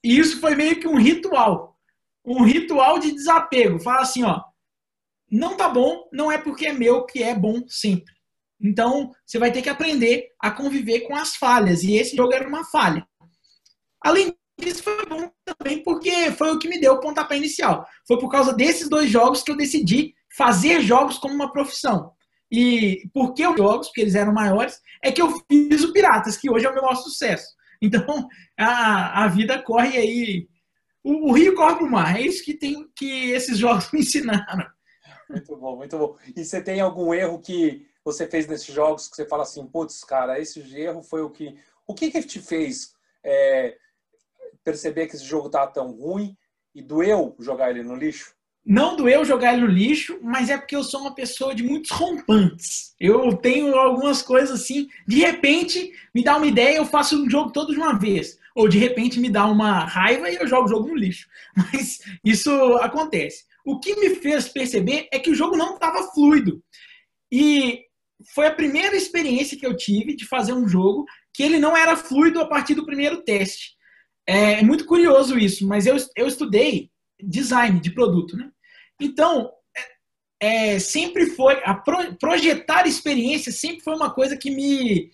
E 0.02 0.18
isso 0.18 0.40
foi 0.40 0.54
meio 0.54 0.80
que 0.80 0.88
um 0.88 0.96
ritual. 0.96 1.78
Um 2.24 2.42
ritual 2.42 2.98
de 2.98 3.12
desapego. 3.12 3.78
Fala 3.78 4.00
assim, 4.00 4.22
ó. 4.22 4.42
Não 5.30 5.56
tá 5.56 5.68
bom, 5.68 6.08
não 6.12 6.30
é 6.30 6.38
porque 6.38 6.66
é 6.66 6.72
meu 6.72 7.04
que 7.04 7.22
é 7.22 7.34
bom 7.34 7.62
sempre. 7.68 8.12
Então, 8.60 9.12
você 9.24 9.38
vai 9.38 9.52
ter 9.52 9.62
que 9.62 9.68
aprender 9.68 10.28
a 10.38 10.50
conviver 10.50 11.00
com 11.00 11.14
as 11.14 11.36
falhas. 11.36 11.82
E 11.82 11.94
esse 11.94 12.16
jogo 12.16 12.34
era 12.34 12.46
uma 12.46 12.64
falha. 12.64 13.06
Além 14.02 14.34
disso, 14.58 14.82
foi 14.82 15.06
bom 15.06 15.30
também 15.44 15.82
porque 15.82 16.30
foi 16.32 16.50
o 16.52 16.58
que 16.58 16.68
me 16.68 16.80
deu 16.80 16.94
o 16.94 17.00
pontapé 17.00 17.36
inicial. 17.36 17.86
Foi 18.06 18.18
por 18.18 18.28
causa 18.28 18.52
desses 18.52 18.88
dois 18.88 19.10
jogos 19.10 19.42
que 19.42 19.50
eu 19.50 19.56
decidi 19.56 20.14
fazer 20.36 20.80
jogos 20.80 21.18
como 21.18 21.34
uma 21.34 21.52
profissão. 21.52 22.12
E 22.50 23.08
por 23.14 23.32
que 23.32 23.46
os 23.46 23.56
jogos, 23.56 23.88
porque 23.88 24.00
eles 24.00 24.14
eram 24.14 24.32
maiores, 24.32 24.80
é 25.02 25.12
que 25.12 25.22
eu 25.22 25.30
fiz 25.50 25.84
o 25.84 25.92
Piratas, 25.92 26.36
que 26.36 26.50
hoje 26.50 26.66
é 26.66 26.70
o 26.70 26.74
meu 26.74 26.82
maior 26.82 26.96
sucesso. 26.96 27.54
Então, 27.80 28.28
a, 28.58 29.24
a 29.24 29.28
vida 29.28 29.62
corre 29.62 29.96
aí. 29.96 30.48
O, 31.02 31.30
o 31.30 31.32
rio 31.32 31.54
corre 31.54 31.76
para 31.76 31.84
o 31.84 31.90
mar. 31.90 32.16
É 32.16 32.22
isso 32.22 32.44
que, 32.44 32.54
tem, 32.54 32.88
que 32.94 33.30
esses 33.30 33.58
jogos 33.58 33.90
me 33.92 34.00
ensinaram. 34.00 34.66
Muito 35.28 35.56
bom, 35.56 35.76
muito 35.76 35.96
bom. 35.96 36.16
E 36.36 36.44
você 36.44 36.60
tem 36.60 36.80
algum 36.80 37.14
erro 37.14 37.40
que 37.40 37.86
você 38.04 38.26
fez 38.26 38.46
nesses 38.48 38.74
jogos 38.74 39.08
que 39.08 39.16
você 39.16 39.26
fala 39.26 39.44
assim, 39.44 39.64
putz, 39.66 40.02
cara, 40.02 40.40
esse 40.40 40.60
erro 40.76 41.02
foi 41.02 41.22
o 41.22 41.30
que. 41.30 41.56
O 41.86 41.94
que 41.94 42.10
que 42.10 42.22
te 42.22 42.40
fez 42.40 42.92
é, 43.24 43.76
perceber 44.64 45.06
que 45.06 45.16
esse 45.16 45.24
jogo 45.24 45.46
estava 45.46 45.70
tão 45.70 45.90
ruim 45.92 46.36
e 46.74 46.82
doeu 46.82 47.34
jogar 47.38 47.70
ele 47.70 47.82
no 47.82 47.94
lixo? 47.94 48.34
Não 48.64 48.94
doeu 48.94 49.24
jogar 49.24 49.54
ele 49.54 49.62
no 49.62 49.68
lixo, 49.68 50.18
mas 50.22 50.50
é 50.50 50.58
porque 50.58 50.76
eu 50.76 50.84
sou 50.84 51.00
uma 51.00 51.14
pessoa 51.14 51.54
de 51.54 51.62
muitos 51.62 51.90
rompantes. 51.90 52.94
Eu 53.00 53.34
tenho 53.36 53.74
algumas 53.74 54.20
coisas 54.20 54.60
assim, 54.60 54.88
de 55.06 55.18
repente 55.18 55.92
me 56.14 56.22
dá 56.22 56.36
uma 56.36 56.46
ideia, 56.46 56.76
eu 56.76 56.84
faço 56.84 57.16
um 57.16 57.28
jogo 57.28 57.52
todo 57.52 57.72
de 57.72 57.78
uma 57.78 57.98
vez. 57.98 58.38
Ou 58.54 58.68
de 58.68 58.78
repente 58.78 59.18
me 59.18 59.30
dá 59.30 59.46
uma 59.46 59.84
raiva 59.84 60.28
e 60.28 60.36
eu 60.36 60.46
jogo 60.46 60.66
o 60.66 60.68
jogo 60.68 60.88
no 60.88 60.94
lixo. 60.94 61.26
Mas 61.56 62.00
isso 62.24 62.50
acontece. 62.76 63.44
O 63.64 63.78
que 63.78 63.94
me 63.96 64.16
fez 64.16 64.48
perceber 64.48 65.08
é 65.12 65.18
que 65.18 65.30
o 65.30 65.34
jogo 65.34 65.56
não 65.56 65.74
estava 65.74 66.10
fluido. 66.12 66.62
E 67.32 67.84
foi 68.34 68.46
a 68.46 68.54
primeira 68.54 68.96
experiência 68.96 69.56
que 69.56 69.66
eu 69.66 69.76
tive 69.76 70.14
de 70.14 70.26
fazer 70.26 70.52
um 70.52 70.68
jogo 70.68 71.06
que 71.32 71.42
ele 71.42 71.58
não 71.58 71.76
era 71.76 71.96
fluido 71.96 72.40
a 72.40 72.46
partir 72.46 72.74
do 72.74 72.84
primeiro 72.84 73.22
teste. 73.22 73.76
É, 74.26 74.54
é 74.54 74.62
muito 74.62 74.84
curioso 74.84 75.38
isso, 75.38 75.66
mas 75.66 75.86
eu, 75.86 75.96
eu 76.16 76.26
estudei 76.26 76.90
design 77.22 77.80
de 77.80 77.90
produto, 77.90 78.36
né? 78.36 78.50
Então, 79.00 79.50
é, 80.40 80.74
é 80.74 80.78
sempre 80.78 81.26
foi 81.30 81.60
a 81.64 81.74
pro, 81.74 82.14
projetar 82.16 82.86
experiência 82.86 83.52
sempre 83.52 83.80
foi 83.82 83.94
uma 83.94 84.10
coisa 84.10 84.36
que 84.36 84.50
me 84.50 85.10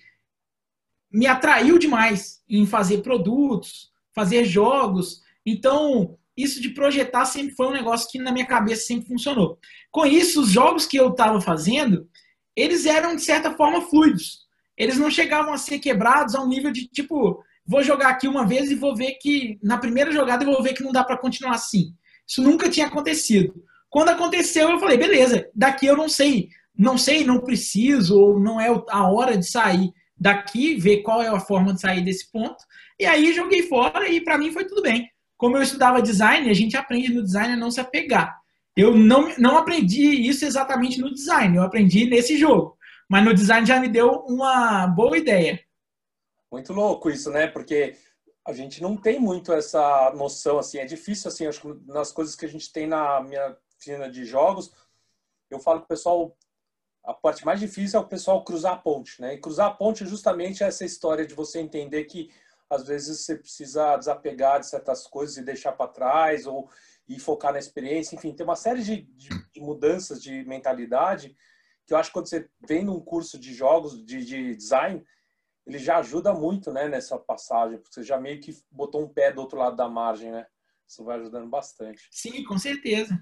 me 1.12 1.26
atraiu 1.26 1.78
demais 1.78 2.42
em 2.48 2.66
fazer 2.66 2.98
produtos, 2.98 3.90
fazer 4.14 4.44
jogos. 4.44 5.22
Então, 5.46 6.18
isso 6.36 6.60
de 6.60 6.70
projetar 6.70 7.24
sempre 7.24 7.54
foi 7.54 7.68
um 7.68 7.72
negócio 7.72 8.10
que 8.10 8.18
na 8.18 8.32
minha 8.32 8.44
cabeça 8.44 8.86
sempre 8.86 9.08
funcionou. 9.08 9.58
Com 9.90 10.04
isso, 10.04 10.42
os 10.42 10.50
jogos 10.50 10.84
que 10.84 10.98
eu 10.98 11.10
estava 11.10 11.40
fazendo, 11.40 12.06
eles 12.54 12.84
eram 12.84 13.16
de 13.16 13.22
certa 13.22 13.56
forma 13.56 13.82
fluidos. 13.82 14.46
Eles 14.76 14.98
não 14.98 15.10
chegavam 15.10 15.54
a 15.54 15.58
ser 15.58 15.78
quebrados 15.78 16.34
a 16.34 16.42
um 16.42 16.48
nível 16.48 16.70
de 16.70 16.86
tipo, 16.86 17.42
vou 17.66 17.82
jogar 17.82 18.08
aqui 18.08 18.28
uma 18.28 18.46
vez 18.46 18.70
e 18.70 18.74
vou 18.74 18.94
ver 18.94 19.12
que 19.20 19.58
na 19.62 19.78
primeira 19.78 20.12
jogada 20.12 20.44
eu 20.44 20.52
vou 20.52 20.62
ver 20.62 20.74
que 20.74 20.82
não 20.82 20.92
dá 20.92 21.02
para 21.02 21.16
continuar 21.16 21.54
assim. 21.54 21.94
Isso 22.26 22.42
nunca 22.42 22.68
tinha 22.68 22.86
acontecido. 22.86 23.54
Quando 23.90 24.10
aconteceu, 24.10 24.70
eu 24.70 24.78
falei, 24.78 24.96
beleza, 24.98 25.48
daqui 25.54 25.86
eu 25.86 25.96
não 25.96 26.08
sei, 26.08 26.48
não 26.76 26.98
sei, 26.98 27.24
não 27.24 27.40
preciso 27.40 28.18
ou 28.18 28.40
não 28.40 28.60
é 28.60 28.68
a 28.90 29.10
hora 29.10 29.36
de 29.36 29.48
sair 29.48 29.92
daqui, 30.18 30.76
ver 30.76 31.02
qual 31.02 31.22
é 31.22 31.28
a 31.28 31.40
forma 31.40 31.74
de 31.74 31.80
sair 31.80 32.02
desse 32.04 32.30
ponto. 32.30 32.56
E 32.98 33.04
aí 33.04 33.34
joguei 33.34 33.62
fora 33.64 34.08
e 34.08 34.20
para 34.20 34.38
mim 34.38 34.52
foi 34.52 34.64
tudo 34.64 34.82
bem 34.82 35.10
como 35.36 35.56
eu 35.56 35.62
estudava 35.62 36.02
design, 36.02 36.48
a 36.48 36.54
gente 36.54 36.76
aprende 36.76 37.12
no 37.12 37.22
design 37.22 37.52
a 37.52 37.56
não 37.56 37.70
se 37.70 37.80
apegar. 37.80 38.38
Eu 38.74 38.96
não, 38.96 39.32
não 39.38 39.56
aprendi 39.56 40.28
isso 40.28 40.44
exatamente 40.44 41.00
no 41.00 41.12
design, 41.12 41.56
eu 41.56 41.62
aprendi 41.62 42.06
nesse 42.06 42.36
jogo. 42.36 42.76
Mas 43.08 43.24
no 43.24 43.34
design 43.34 43.66
já 43.66 43.78
me 43.78 43.88
deu 43.88 44.10
uma 44.26 44.86
boa 44.86 45.16
ideia. 45.16 45.60
Muito 46.50 46.72
louco 46.72 47.10
isso, 47.10 47.30
né? 47.30 47.46
Porque 47.46 47.96
a 48.46 48.52
gente 48.52 48.80
não 48.80 48.96
tem 48.96 49.18
muito 49.18 49.52
essa 49.52 50.12
noção, 50.14 50.58
assim, 50.58 50.78
é 50.78 50.84
difícil, 50.84 51.28
assim, 51.28 51.46
acho 51.46 51.60
que 51.60 51.92
nas 51.92 52.12
coisas 52.12 52.36
que 52.36 52.46
a 52.46 52.48
gente 52.48 52.72
tem 52.72 52.86
na 52.86 53.20
minha 53.20 53.56
oficina 53.74 54.08
de 54.08 54.24
jogos, 54.24 54.72
eu 55.50 55.58
falo 55.58 55.80
que 55.80 55.86
o 55.86 55.88
pessoal, 55.88 56.36
a 57.04 57.12
parte 57.12 57.44
mais 57.44 57.58
difícil 57.58 57.98
é 57.98 58.02
o 58.02 58.08
pessoal 58.08 58.44
cruzar 58.44 58.74
a 58.74 58.78
ponte, 58.78 59.20
né? 59.20 59.34
E 59.34 59.40
cruzar 59.40 59.66
a 59.66 59.74
ponte 59.74 60.04
é 60.04 60.06
justamente 60.06 60.62
essa 60.62 60.84
história 60.84 61.26
de 61.26 61.34
você 61.34 61.58
entender 61.58 62.04
que 62.04 62.30
às 62.70 62.86
vezes 62.86 63.20
você 63.20 63.36
precisa 63.36 63.96
desapegar 63.96 64.60
de 64.60 64.66
certas 64.66 65.06
coisas 65.06 65.36
e 65.36 65.42
deixar 65.42 65.72
para 65.72 65.90
trás 65.90 66.46
ou 66.46 66.68
e 67.08 67.20
focar 67.20 67.52
na 67.52 67.58
experiência, 67.58 68.16
enfim, 68.16 68.34
tem 68.34 68.44
uma 68.44 68.56
série 68.56 68.82
de, 68.82 69.02
de, 69.02 69.28
de, 69.28 69.60
mudanças 69.60 70.20
de 70.20 70.44
mentalidade 70.44 71.36
que 71.86 71.94
eu 71.94 71.98
acho 71.98 72.10
que 72.10 72.14
quando 72.14 72.28
você 72.28 72.48
vem 72.66 72.84
num 72.84 73.00
curso 73.00 73.38
de 73.38 73.54
jogos, 73.54 74.04
de, 74.04 74.24
de 74.24 74.56
design, 74.56 75.04
ele 75.66 75.78
já 75.78 75.98
ajuda 75.98 76.32
muito, 76.32 76.72
né, 76.72 76.88
nessa 76.88 77.18
passagem, 77.18 77.78
porque 77.78 77.94
você 77.94 78.02
já 78.02 78.18
meio 78.18 78.40
que 78.40 78.56
botou 78.70 79.02
um 79.02 79.08
pé 79.08 79.32
do 79.32 79.40
outro 79.40 79.58
lado 79.58 79.76
da 79.76 79.88
margem, 79.88 80.30
né? 80.30 80.46
Isso 80.86 81.02
vai 81.02 81.18
ajudando 81.18 81.48
bastante. 81.48 82.06
Sim, 82.10 82.44
com 82.44 82.56
certeza. 82.56 83.20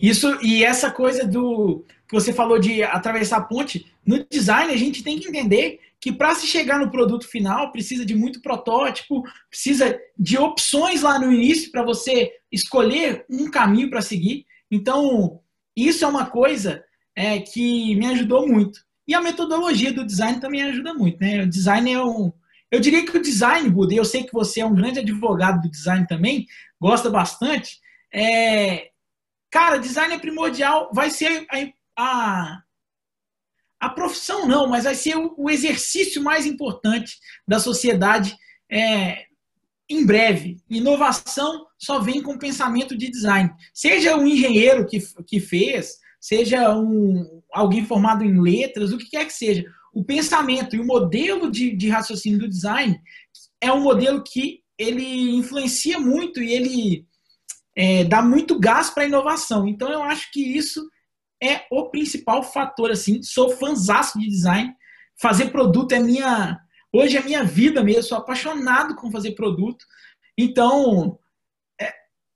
Isso 0.00 0.38
e 0.42 0.64
essa 0.64 0.90
coisa 0.90 1.26
do 1.26 1.84
que 2.08 2.14
você 2.14 2.32
falou 2.32 2.58
de 2.58 2.82
atravessar 2.82 3.38
a 3.38 3.44
ponte, 3.44 3.92
no 4.06 4.24
design 4.28 4.72
a 4.72 4.76
gente 4.76 5.02
tem 5.02 5.18
que 5.18 5.28
entender 5.28 5.80
que 6.00 6.12
para 6.12 6.34
se 6.34 6.46
chegar 6.46 6.78
no 6.78 6.90
produto 6.90 7.28
final 7.28 7.70
precisa 7.70 8.04
de 8.04 8.14
muito 8.14 8.40
protótipo, 8.40 9.22
precisa 9.48 9.98
de 10.18 10.36
opções 10.36 11.02
lá 11.02 11.18
no 11.18 11.32
início 11.32 11.70
para 11.70 11.84
você 11.84 12.32
escolher 12.50 13.24
um 13.30 13.50
caminho 13.50 13.90
para 13.90 14.02
seguir. 14.02 14.44
Então, 14.70 15.40
isso 15.76 16.04
é 16.04 16.08
uma 16.08 16.26
coisa 16.26 16.84
é, 17.14 17.38
que 17.40 17.94
me 17.94 18.06
ajudou 18.06 18.48
muito. 18.48 18.80
E 19.12 19.14
a 19.14 19.20
metodologia 19.20 19.92
do 19.92 20.06
design 20.06 20.40
também 20.40 20.62
ajuda 20.62 20.94
muito. 20.94 21.20
Né? 21.20 21.42
O 21.42 21.46
design 21.46 21.92
é 21.92 22.02
um. 22.02 22.32
Eu 22.70 22.80
diria 22.80 23.04
que 23.04 23.14
o 23.14 23.20
design, 23.20 23.68
Buda, 23.68 23.92
eu 23.92 24.06
sei 24.06 24.24
que 24.24 24.32
você 24.32 24.62
é 24.62 24.64
um 24.64 24.74
grande 24.74 25.00
advogado 25.00 25.60
do 25.60 25.70
design 25.70 26.06
também, 26.06 26.46
gosta 26.80 27.10
bastante. 27.10 27.78
É... 28.10 28.88
Cara, 29.50 29.76
design 29.76 30.14
é 30.14 30.18
primordial, 30.18 30.90
vai 30.94 31.10
ser 31.10 31.46
a, 31.50 32.02
a 32.02 32.62
a 33.78 33.88
profissão 33.90 34.46
não, 34.46 34.66
mas 34.66 34.84
vai 34.84 34.94
ser 34.94 35.16
o, 35.18 35.34
o 35.36 35.50
exercício 35.50 36.22
mais 36.22 36.46
importante 36.46 37.18
da 37.46 37.58
sociedade 37.58 38.34
é, 38.70 39.26
em 39.90 40.06
breve. 40.06 40.56
Inovação 40.70 41.66
só 41.76 41.98
vem 41.98 42.22
com 42.22 42.38
pensamento 42.38 42.96
de 42.96 43.10
design. 43.10 43.50
Seja 43.74 44.16
um 44.16 44.26
engenheiro 44.26 44.86
que, 44.86 45.00
que 45.26 45.38
fez, 45.38 45.98
seja 46.22 46.72
um, 46.72 47.42
alguém 47.52 47.84
formado 47.84 48.22
em 48.22 48.40
letras, 48.40 48.92
o 48.92 48.98
que 48.98 49.10
quer 49.10 49.26
que 49.26 49.32
seja. 49.32 49.64
O 49.92 50.04
pensamento 50.04 50.76
e 50.76 50.80
o 50.80 50.86
modelo 50.86 51.50
de, 51.50 51.74
de 51.76 51.88
raciocínio 51.88 52.38
do 52.38 52.48
design 52.48 52.96
é 53.60 53.72
um 53.72 53.82
modelo 53.82 54.22
que 54.22 54.60
ele 54.78 55.32
influencia 55.32 55.98
muito 55.98 56.40
e 56.40 56.52
ele 56.52 57.06
é, 57.76 58.04
dá 58.04 58.22
muito 58.22 58.58
gás 58.58 58.88
para 58.88 59.02
a 59.02 59.06
inovação. 59.06 59.66
Então, 59.66 59.90
eu 59.90 60.02
acho 60.04 60.30
que 60.30 60.40
isso 60.40 60.88
é 61.42 61.66
o 61.70 61.90
principal 61.90 62.44
fator, 62.44 62.92
assim. 62.92 63.20
Sou 63.22 63.56
fãzaço 63.56 64.18
de 64.18 64.28
design. 64.28 64.72
Fazer 65.20 65.50
produto 65.50 65.92
é 65.92 65.98
minha. 65.98 66.58
Hoje 66.92 67.16
é 67.16 67.22
minha 67.22 67.42
vida 67.42 67.82
mesmo. 67.82 68.04
Sou 68.04 68.18
apaixonado 68.18 68.94
com 68.94 69.10
fazer 69.10 69.32
produto. 69.32 69.84
Então, 70.38 71.18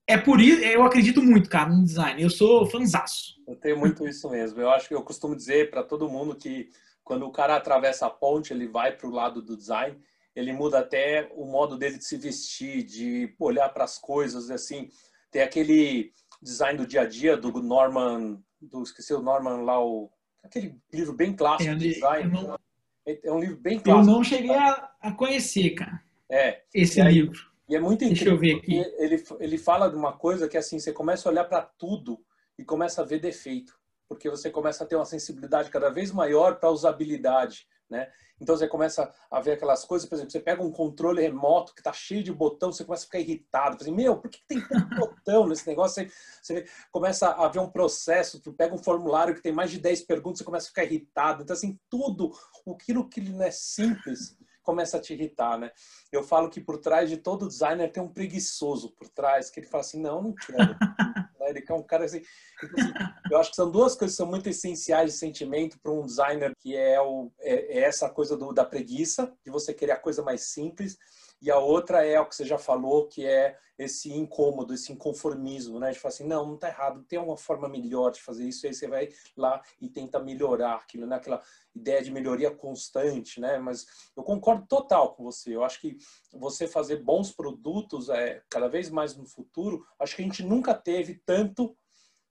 é, 0.06 0.14
é 0.14 0.18
por 0.18 0.40
isso. 0.40 0.62
Eu 0.62 0.82
acredito 0.82 1.22
muito, 1.22 1.48
cara, 1.48 1.68
no 1.68 1.84
design. 1.84 2.22
Eu 2.22 2.30
sou 2.30 2.66
fãzaço. 2.66 3.36
Eu 3.46 3.56
tenho 3.56 3.78
muito 3.78 4.06
isso 4.06 4.28
mesmo. 4.30 4.60
Eu 4.60 4.70
acho 4.70 4.88
que 4.88 4.94
eu 4.94 5.02
costumo 5.02 5.36
dizer 5.36 5.70
para 5.70 5.82
todo 5.82 6.08
mundo 6.08 6.34
que 6.34 6.70
quando 7.04 7.26
o 7.26 7.32
cara 7.32 7.56
atravessa 7.56 8.06
a 8.06 8.10
ponte, 8.10 8.52
ele 8.52 8.66
vai 8.66 8.96
para 8.96 9.06
o 9.06 9.12
lado 9.12 9.40
do 9.42 9.56
design. 9.56 9.98
Ele 10.34 10.52
muda 10.52 10.80
até 10.80 11.30
o 11.34 11.46
modo 11.46 11.76
dele 11.78 11.98
de 11.98 12.04
se 12.04 12.16
vestir, 12.16 12.82
de 12.82 13.34
olhar 13.38 13.68
para 13.70 13.84
as 13.84 13.98
coisas, 13.98 14.50
assim. 14.50 14.88
Tem 15.30 15.42
aquele 15.42 16.12
design 16.42 16.78
do 16.78 16.86
dia 16.86 17.02
a 17.02 17.06
dia 17.06 17.36
do 17.36 17.50
Norman 17.62 18.38
do 18.60 18.82
esqueci 18.82 19.12
o 19.12 19.22
Norman 19.22 19.62
lá, 19.62 19.82
o, 19.82 20.10
aquele 20.42 20.78
livro 20.92 21.12
bem 21.12 21.34
clássico 21.34 21.70
é, 21.70 21.74
de 21.74 21.94
design. 21.94 22.32
Não, 22.32 22.58
é 23.06 23.32
um 23.32 23.38
livro 23.38 23.56
bem 23.56 23.78
clássico. 23.78 24.10
Eu 24.10 24.14
não 24.14 24.24
cheguei 24.24 24.54
a, 24.54 24.90
a 25.00 25.12
conhecer, 25.12 25.70
cara. 25.70 26.02
É. 26.28 26.62
Esse 26.74 27.00
aí, 27.00 27.14
livro. 27.14 27.40
E 27.68 27.74
é 27.74 27.80
muito 27.80 28.04
Deixa 28.04 28.28
eu 28.28 28.38
ver 28.38 28.56
aqui. 28.56 28.78
Ele, 28.98 29.22
ele 29.40 29.58
fala 29.58 29.88
de 29.88 29.96
uma 29.96 30.16
coisa 30.16 30.48
que 30.48 30.56
assim, 30.56 30.78
você 30.78 30.92
começa 30.92 31.28
a 31.28 31.32
olhar 31.32 31.44
para 31.44 31.62
tudo 31.62 32.18
e 32.58 32.64
começa 32.64 33.02
a 33.02 33.04
ver 33.04 33.20
defeito. 33.20 33.74
Porque 34.08 34.30
você 34.30 34.50
começa 34.50 34.84
a 34.84 34.86
ter 34.86 34.94
uma 34.96 35.04
sensibilidade 35.04 35.70
cada 35.70 35.90
vez 35.90 36.12
maior 36.12 36.56
para 36.56 36.68
a 36.68 36.72
usabilidade 36.72 37.66
né? 37.88 38.08
Então 38.40 38.56
você 38.56 38.68
começa 38.68 39.12
a 39.30 39.40
ver 39.40 39.52
aquelas 39.52 39.84
coisas, 39.84 40.08
por 40.08 40.16
exemplo, 40.16 40.30
você 40.30 40.40
pega 40.40 40.62
um 40.62 40.70
controle 40.70 41.22
remoto 41.22 41.74
que 41.74 41.80
está 41.80 41.92
cheio 41.92 42.22
de 42.22 42.32
botão, 42.32 42.70
você 42.70 42.84
começa 42.84 43.04
a 43.04 43.06
ficar 43.06 43.20
irritado, 43.20 43.78
assim, 43.80 43.92
meu, 43.92 44.18
por 44.18 44.30
que 44.30 44.40
tem 44.46 44.60
tanto 44.60 44.88
botão 44.94 45.46
nesse 45.46 45.66
negócio? 45.66 46.04
Você, 46.04 46.12
você, 46.42 46.66
começa 46.90 47.28
a 47.28 47.48
ver 47.48 47.60
um 47.60 47.70
processo, 47.70 48.40
tu 48.40 48.52
pega 48.52 48.74
um 48.74 48.82
formulário 48.82 49.34
que 49.34 49.42
tem 49.42 49.52
mais 49.52 49.70
de 49.70 49.78
10 49.78 50.02
perguntas, 50.02 50.38
você 50.38 50.44
começa 50.44 50.66
a 50.66 50.68
ficar 50.68 50.84
irritado. 50.84 51.42
Então, 51.42 51.54
assim, 51.54 51.78
tudo, 51.88 52.32
aquilo 52.68 53.08
que 53.08 53.20
não 53.20 53.42
é 53.42 53.50
simples, 53.50 54.36
começa 54.66 54.96
a 54.96 55.00
te 55.00 55.14
irritar, 55.14 55.56
né? 55.56 55.70
Eu 56.10 56.24
falo 56.24 56.50
que 56.50 56.60
por 56.60 56.78
trás 56.78 57.08
de 57.08 57.16
todo 57.16 57.46
designer 57.46 57.90
tem 57.90 58.02
um 58.02 58.12
preguiçoso 58.12 58.90
por 58.90 59.08
trás, 59.08 59.48
que 59.48 59.60
ele 59.60 59.68
fala 59.68 59.82
assim, 59.82 60.02
não, 60.02 60.20
não 60.20 60.34
quero. 60.34 60.76
Né? 61.38 61.50
Ele 61.50 61.60
quer 61.60 61.74
um 61.74 61.82
cara 61.82 62.06
assim, 62.06 62.22
tipo 62.58 62.80
assim, 62.80 62.92
Eu 63.30 63.38
acho 63.38 63.50
que 63.50 63.56
são 63.56 63.70
duas 63.70 63.94
coisas 63.94 64.14
que 64.14 64.16
são 64.16 64.26
muito 64.26 64.48
essenciais 64.48 65.12
de 65.12 65.18
sentimento 65.18 65.78
para 65.78 65.92
um 65.92 66.04
designer, 66.04 66.54
que 66.58 66.74
é, 66.74 66.98
o, 66.98 67.30
é, 67.40 67.78
é 67.78 67.82
essa 67.82 68.08
coisa 68.08 68.36
do, 68.36 68.54
da 68.54 68.64
preguiça, 68.64 69.32
de 69.44 69.50
você 69.50 69.74
querer 69.74 69.92
a 69.92 69.98
coisa 69.98 70.22
mais 70.22 70.48
simples, 70.48 70.98
e 71.40 71.50
a 71.50 71.58
outra 71.58 72.04
é 72.04 72.18
o 72.18 72.26
que 72.26 72.34
você 72.34 72.44
já 72.44 72.58
falou, 72.58 73.06
que 73.06 73.26
é 73.26 73.58
esse 73.78 74.12
incômodo, 74.12 74.72
esse 74.72 74.90
inconformismo, 74.92 75.78
né? 75.78 75.90
De 75.90 75.98
falar 75.98 76.14
assim, 76.14 76.26
não, 76.26 76.46
não 76.46 76.54
está 76.54 76.68
errado, 76.68 77.04
tem 77.04 77.18
uma 77.18 77.36
forma 77.36 77.68
melhor 77.68 78.10
de 78.10 78.22
fazer 78.22 78.48
isso, 78.48 78.66
aí 78.66 78.72
você 78.72 78.88
vai 78.88 79.10
lá 79.36 79.60
e 79.80 79.88
tenta 79.88 80.18
melhorar 80.18 80.76
aquilo, 80.76 81.06
né? 81.06 81.16
Aquela 81.16 81.42
ideia 81.74 82.02
de 82.02 82.10
melhoria 82.10 82.50
constante, 82.50 83.38
né? 83.38 83.58
Mas 83.58 83.86
eu 84.16 84.22
concordo 84.22 84.66
total 84.66 85.14
com 85.14 85.24
você. 85.24 85.54
Eu 85.54 85.62
acho 85.62 85.80
que 85.80 85.98
você 86.32 86.66
fazer 86.66 87.02
bons 87.02 87.32
produtos, 87.32 88.08
é, 88.08 88.42
cada 88.48 88.68
vez 88.68 88.88
mais 88.88 89.14
no 89.14 89.26
futuro, 89.26 89.84
acho 89.98 90.16
que 90.16 90.22
a 90.22 90.24
gente 90.24 90.42
nunca 90.42 90.74
teve 90.74 91.20
tanto 91.26 91.76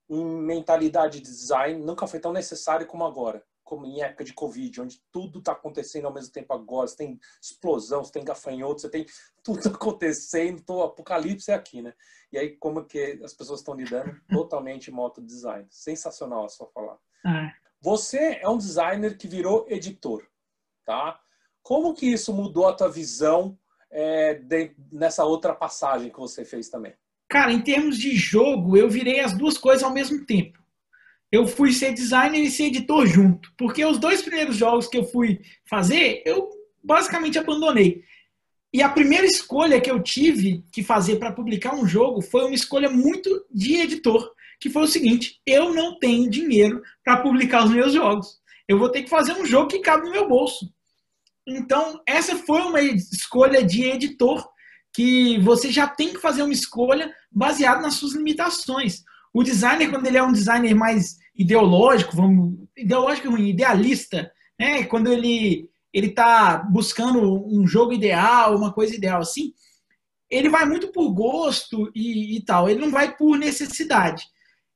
em 0.08 0.24
mentalidade 0.24 1.20
de 1.20 1.30
design, 1.30 1.84
nunca 1.84 2.06
foi 2.06 2.20
tão 2.20 2.32
necessário 2.32 2.86
como 2.86 3.04
agora. 3.04 3.44
Como 3.66 3.84
em 3.84 4.00
época 4.00 4.24
de 4.24 4.32
Covid, 4.32 4.80
onde 4.80 5.02
tudo 5.10 5.40
está 5.40 5.52
acontecendo 5.52 6.06
ao 6.06 6.14
mesmo 6.14 6.32
tempo 6.32 6.54
agora, 6.54 6.86
você 6.86 6.96
tem 6.96 7.20
explosão, 7.42 8.02
você 8.02 8.12
tem 8.12 8.24
gafanhoto, 8.24 8.80
você 8.80 8.88
tem 8.88 9.04
tudo 9.42 9.58
acontecendo, 9.68 10.62
o 10.70 10.84
apocalipse 10.84 11.50
é 11.50 11.54
aqui, 11.54 11.82
né? 11.82 11.92
E 12.32 12.38
aí, 12.38 12.56
como 12.56 12.84
que 12.84 13.20
as 13.24 13.34
pessoas 13.34 13.60
estão 13.60 13.74
lidando? 13.74 14.18
Totalmente 14.30 14.90
moto 14.90 15.20
design. 15.20 15.66
Sensacional 15.68 16.44
a 16.44 16.48
sua 16.48 16.68
falar. 16.68 16.96
É. 17.26 17.50
Você 17.80 18.38
é 18.40 18.48
um 18.48 18.56
designer 18.56 19.18
que 19.18 19.26
virou 19.26 19.66
editor, 19.68 20.24
tá? 20.84 21.20
Como 21.60 21.92
que 21.92 22.06
isso 22.06 22.32
mudou 22.32 22.68
a 22.68 22.72
tua 22.72 22.88
visão 22.88 23.58
é, 23.90 24.34
de, 24.34 24.76
nessa 24.92 25.24
outra 25.24 25.54
passagem 25.54 26.10
que 26.10 26.18
você 26.18 26.44
fez 26.44 26.68
também? 26.68 26.94
Cara, 27.28 27.52
em 27.52 27.60
termos 27.60 27.98
de 27.98 28.14
jogo, 28.14 28.76
eu 28.76 28.88
virei 28.88 29.18
as 29.18 29.36
duas 29.36 29.58
coisas 29.58 29.82
ao 29.82 29.92
mesmo 29.92 30.24
tempo 30.24 30.64
eu 31.36 31.46
fui 31.46 31.72
ser 31.72 31.92
designer 31.92 32.40
e 32.40 32.50
ser 32.50 32.64
editor 32.64 33.06
junto. 33.06 33.52
Porque 33.56 33.84
os 33.84 33.98
dois 33.98 34.22
primeiros 34.22 34.56
jogos 34.56 34.88
que 34.88 34.96
eu 34.96 35.04
fui 35.04 35.40
fazer, 35.68 36.22
eu 36.24 36.48
basicamente 36.82 37.38
abandonei. 37.38 38.02
E 38.72 38.82
a 38.82 38.88
primeira 38.88 39.26
escolha 39.26 39.80
que 39.80 39.90
eu 39.90 40.02
tive 40.02 40.64
que 40.72 40.82
fazer 40.82 41.16
para 41.16 41.32
publicar 41.32 41.74
um 41.74 41.86
jogo 41.86 42.22
foi 42.22 42.44
uma 42.44 42.54
escolha 42.54 42.90
muito 42.90 43.44
de 43.50 43.76
editor, 43.76 44.30
que 44.58 44.70
foi 44.70 44.82
o 44.82 44.88
seguinte: 44.88 45.40
eu 45.46 45.74
não 45.74 45.98
tenho 45.98 46.30
dinheiro 46.30 46.82
para 47.04 47.18
publicar 47.18 47.64
os 47.64 47.70
meus 47.70 47.92
jogos. 47.92 48.38
Eu 48.68 48.78
vou 48.78 48.88
ter 48.88 49.02
que 49.02 49.10
fazer 49.10 49.32
um 49.32 49.46
jogo 49.46 49.68
que 49.68 49.78
cabe 49.78 50.06
no 50.06 50.12
meu 50.12 50.28
bolso. 50.28 50.72
Então, 51.46 52.00
essa 52.06 52.34
foi 52.34 52.60
uma 52.62 52.80
escolha 52.80 53.62
de 53.62 53.84
editor 53.84 54.48
que 54.92 55.38
você 55.40 55.70
já 55.70 55.86
tem 55.86 56.14
que 56.14 56.20
fazer 56.20 56.42
uma 56.42 56.52
escolha 56.52 57.14
baseada 57.30 57.82
nas 57.82 57.94
suas 57.94 58.14
limitações. 58.14 59.04
O 59.32 59.42
designer, 59.42 59.90
quando 59.90 60.06
ele 60.06 60.16
é 60.16 60.22
um 60.22 60.32
designer 60.32 60.74
mais 60.74 61.18
ideológico, 61.36 62.16
vamos, 62.16 62.54
ideológico 62.76 63.36
idealista, 63.36 64.30
né? 64.58 64.84
Quando 64.84 65.12
ele 65.12 65.70
ele 65.92 66.08
está 66.08 66.58
buscando 66.58 67.46
um 67.46 67.66
jogo 67.66 67.90
ideal, 67.90 68.54
uma 68.54 68.70
coisa 68.70 68.94
ideal 68.94 69.22
assim, 69.22 69.54
ele 70.30 70.50
vai 70.50 70.66
muito 70.66 70.92
por 70.92 71.10
gosto 71.10 71.90
e, 71.94 72.36
e, 72.36 72.44
tal, 72.44 72.68
ele 72.68 72.80
não 72.80 72.90
vai 72.90 73.16
por 73.16 73.38
necessidade. 73.38 74.22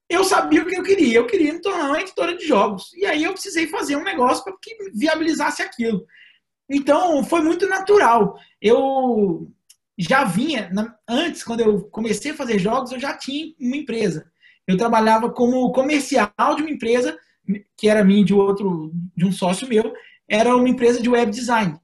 Eu 0.08 0.24
sabia 0.24 0.62
o 0.62 0.66
que 0.66 0.76
eu 0.78 0.82
queria, 0.82 1.18
eu 1.18 1.26
queria 1.26 1.52
me 1.52 1.60
tornar 1.60 1.88
uma 1.88 2.00
editora 2.00 2.34
de 2.34 2.46
jogos. 2.46 2.90
E 2.94 3.04
aí 3.04 3.22
eu 3.22 3.32
precisei 3.32 3.66
fazer 3.66 3.96
um 3.96 4.02
negócio 4.02 4.42
para 4.42 4.56
que 4.62 4.74
viabilizasse 4.94 5.60
aquilo. 5.60 6.06
Então 6.70 7.22
foi 7.22 7.42
muito 7.42 7.68
natural. 7.68 8.38
Eu 8.58 9.52
já 9.98 10.24
vinha, 10.24 10.70
antes, 11.06 11.44
quando 11.44 11.60
eu 11.60 11.82
comecei 11.90 12.30
a 12.30 12.36
fazer 12.36 12.58
jogos, 12.58 12.92
eu 12.92 12.98
já 12.98 13.14
tinha 13.14 13.52
uma 13.60 13.76
empresa 13.76 14.29
eu 14.70 14.76
trabalhava 14.76 15.30
como 15.30 15.72
comercial 15.72 16.30
de 16.56 16.62
uma 16.62 16.70
empresa 16.70 17.18
que 17.76 17.88
era 17.88 18.04
minha 18.04 18.24
de 18.24 18.34
outro, 18.34 18.92
de 19.16 19.24
um 19.24 19.32
sócio 19.32 19.68
meu, 19.68 19.92
era 20.28 20.54
uma 20.54 20.68
empresa 20.68 21.02
de 21.02 21.08
web 21.08 21.30
design. 21.30 21.78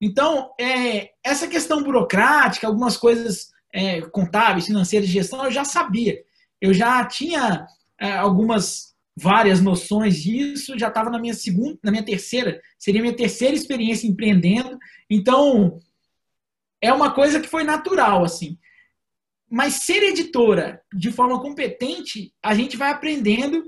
Então, 0.00 0.52
é, 0.60 1.10
essa 1.24 1.48
questão 1.48 1.82
burocrática, 1.82 2.66
algumas 2.66 2.96
coisas 2.96 3.50
é, 3.72 4.00
contábeis, 4.02 4.66
financeiras 4.66 5.08
de 5.08 5.14
gestão, 5.14 5.44
eu 5.44 5.50
já 5.50 5.64
sabia. 5.64 6.22
Eu 6.60 6.72
já 6.72 7.04
tinha 7.04 7.66
é, 7.98 8.12
algumas, 8.12 8.94
várias 9.16 9.60
noções 9.60 10.22
disso, 10.22 10.78
já 10.78 10.88
estava 10.88 11.10
na 11.10 11.18
minha 11.18 11.34
segunda, 11.34 11.78
na 11.82 11.90
minha 11.90 12.04
terceira, 12.04 12.60
seria 12.78 13.02
minha 13.02 13.16
terceira 13.16 13.54
experiência 13.54 14.06
empreendendo. 14.06 14.78
Então, 15.10 15.80
é 16.80 16.92
uma 16.92 17.12
coisa 17.12 17.40
que 17.40 17.48
foi 17.48 17.64
natural, 17.64 18.24
assim. 18.24 18.56
Mas 19.50 19.84
ser 19.84 20.02
editora 20.02 20.82
de 20.92 21.10
forma 21.10 21.40
competente, 21.40 22.32
a 22.42 22.54
gente 22.54 22.76
vai 22.76 22.90
aprendendo 22.90 23.64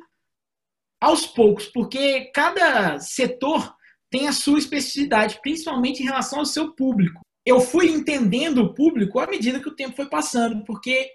aos 1.01 1.27
poucos, 1.27 1.67
porque 1.67 2.31
cada 2.35 2.99
setor 3.01 3.75
tem 4.11 4.29
a 4.29 4.33
sua 4.33 4.59
especificidade, 4.59 5.39
principalmente 5.41 6.03
em 6.03 6.07
relação 6.07 6.41
ao 6.41 6.47
seu 6.47 6.73
público. 6.73 7.23
Eu 7.47 7.61
fui 7.61 7.91
entendendo 7.91 8.59
o 8.59 8.75
público 8.75 9.19
à 9.19 9.27
medida 9.27 9.61
que 9.61 9.69
o 9.69 9.75
tempo 9.75 9.97
foi 9.97 10.07
passando, 10.07 10.63
porque, 10.65 11.09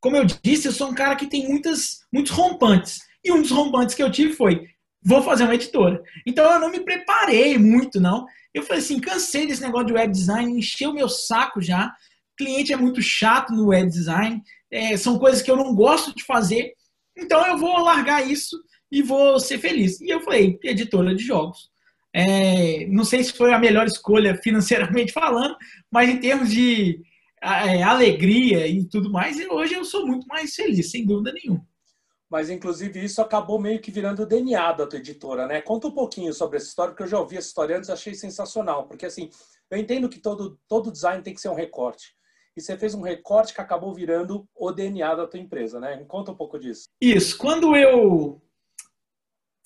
como 0.00 0.16
eu 0.16 0.24
disse, 0.24 0.68
eu 0.68 0.72
sou 0.72 0.90
um 0.90 0.94
cara 0.94 1.16
que 1.16 1.26
tem 1.26 1.48
muitas, 1.48 2.02
muitos 2.12 2.30
rompantes. 2.30 3.00
E 3.24 3.32
um 3.32 3.40
dos 3.40 3.50
rompantes 3.50 3.94
que 3.94 4.02
eu 4.02 4.10
tive 4.10 4.34
foi: 4.34 4.68
vou 5.02 5.22
fazer 5.22 5.44
uma 5.44 5.54
editora. 5.54 6.02
Então 6.26 6.50
eu 6.52 6.60
não 6.60 6.70
me 6.70 6.80
preparei 6.80 7.58
muito, 7.58 8.00
não. 8.00 8.26
Eu 8.54 8.62
falei 8.62 8.80
assim: 8.80 9.00
cansei 9.00 9.46
desse 9.46 9.62
negócio 9.62 9.88
de 9.88 9.92
web 9.94 10.12
design, 10.12 10.56
encheu 10.56 10.92
meu 10.92 11.08
saco 11.08 11.60
já 11.60 11.92
cliente 12.42 12.72
é 12.72 12.76
muito 12.76 13.00
chato 13.00 13.52
no 13.52 13.68
web 13.68 13.88
design, 13.88 14.42
é, 14.70 14.96
são 14.96 15.18
coisas 15.18 15.40
que 15.40 15.50
eu 15.50 15.56
não 15.56 15.74
gosto 15.74 16.14
de 16.14 16.24
fazer, 16.24 16.72
então 17.16 17.46
eu 17.46 17.56
vou 17.56 17.80
largar 17.80 18.28
isso 18.28 18.58
e 18.90 19.00
vou 19.02 19.38
ser 19.38 19.58
feliz. 19.58 20.00
E 20.00 20.08
eu 20.10 20.20
falei, 20.22 20.58
editora 20.64 21.14
de 21.14 21.22
jogos. 21.22 21.70
É, 22.14 22.86
não 22.88 23.04
sei 23.04 23.22
se 23.22 23.32
foi 23.32 23.52
a 23.52 23.58
melhor 23.58 23.86
escolha 23.86 24.36
financeiramente 24.42 25.12
falando, 25.12 25.56
mas 25.90 26.08
em 26.10 26.18
termos 26.18 26.50
de 26.50 27.00
é, 27.40 27.82
alegria 27.82 28.66
e 28.66 28.84
tudo 28.84 29.10
mais, 29.10 29.38
hoje 29.48 29.74
eu 29.74 29.84
sou 29.84 30.06
muito 30.06 30.26
mais 30.26 30.54
feliz, 30.54 30.90
sem 30.90 31.06
dúvida 31.06 31.32
nenhuma. 31.32 31.64
Mas, 32.28 32.48
inclusive, 32.48 33.04
isso 33.04 33.20
acabou 33.20 33.60
meio 33.60 33.78
que 33.78 33.90
virando 33.90 34.22
o 34.22 34.26
DNA 34.26 34.72
da 34.72 34.86
tua 34.86 34.98
editora, 34.98 35.46
né? 35.46 35.60
Conta 35.60 35.88
um 35.88 35.90
pouquinho 35.90 36.32
sobre 36.32 36.56
essa 36.56 36.66
história, 36.66 36.92
porque 36.92 37.02
eu 37.02 37.08
já 37.08 37.20
ouvi 37.20 37.36
essa 37.36 37.48
história 37.48 37.76
antes, 37.76 37.90
achei 37.90 38.14
sensacional. 38.14 38.88
Porque, 38.88 39.04
assim, 39.04 39.28
eu 39.70 39.76
entendo 39.76 40.08
que 40.08 40.18
todo, 40.18 40.58
todo 40.66 40.90
design 40.90 41.22
tem 41.22 41.34
que 41.34 41.42
ser 41.42 41.50
um 41.50 41.54
recorte 41.54 42.14
e 42.56 42.60
você 42.60 42.76
fez 42.76 42.94
um 42.94 43.00
recorte 43.00 43.54
que 43.54 43.60
acabou 43.60 43.94
virando 43.94 44.46
o 44.54 44.70
DNA 44.70 45.14
da 45.14 45.26
tua 45.26 45.40
empresa, 45.40 45.80
né? 45.80 46.04
Conta 46.06 46.32
um 46.32 46.36
pouco 46.36 46.58
disso. 46.58 46.88
Isso. 47.00 47.36
Quando 47.38 47.74
eu 47.74 48.40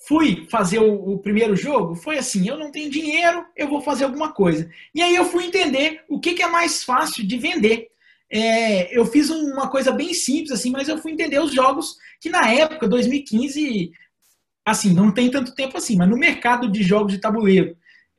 fui 0.07 0.47
fazer 0.49 0.79
o, 0.79 1.13
o, 1.13 1.19
primeiro 1.19 1.57
jogo, 1.57 1.97
foi 1.97 2.19
assim: 2.19 2.49
eu 2.49 2.57
não 2.57 2.71
tenho 2.71 2.91
dinheiro, 2.91 3.45
eu 3.57 3.69
vou 3.69 3.81
fazer 3.81 4.05
alguma 4.05 4.33
coisa. 4.33 4.71
E 4.95 5.03
aí 5.03 5.15
eu 5.15 5.25
fui 5.25 5.45
entender 5.45 6.05
o 6.09 6.21
que, 6.21 6.35
que 6.35 6.43
é 6.43 6.47
mais 6.47 6.85
fácil 6.85 7.27
de 7.27 7.37
vender. 7.37 7.89
É, 8.31 8.97
eu 8.97 9.05
fiz 9.07 9.31
uma 9.31 9.69
coisa 9.69 9.93
bem 9.93 10.13
simples, 10.13 10.53
assim, 10.53 10.71
mas 10.71 10.89
eu 10.89 10.99
fui 10.99 11.13
entender 11.13 11.41
os 11.41 11.53
jogos 11.53 11.97
que 12.21 12.29
na 12.29 12.53
época, 12.53 12.89
2015, 12.89 13.93
assim, 14.65 14.93
não 14.93 15.13
tem 15.13 15.31
tanto 15.31 15.55
tempo 15.55 15.77
assim, 15.77 15.97
mas 15.97 16.09
no 16.09 16.17
mercado 16.17 16.71
de 16.71 16.83
jogos 16.83 17.13
de 17.13 17.21
tabuleiro, 17.21 17.77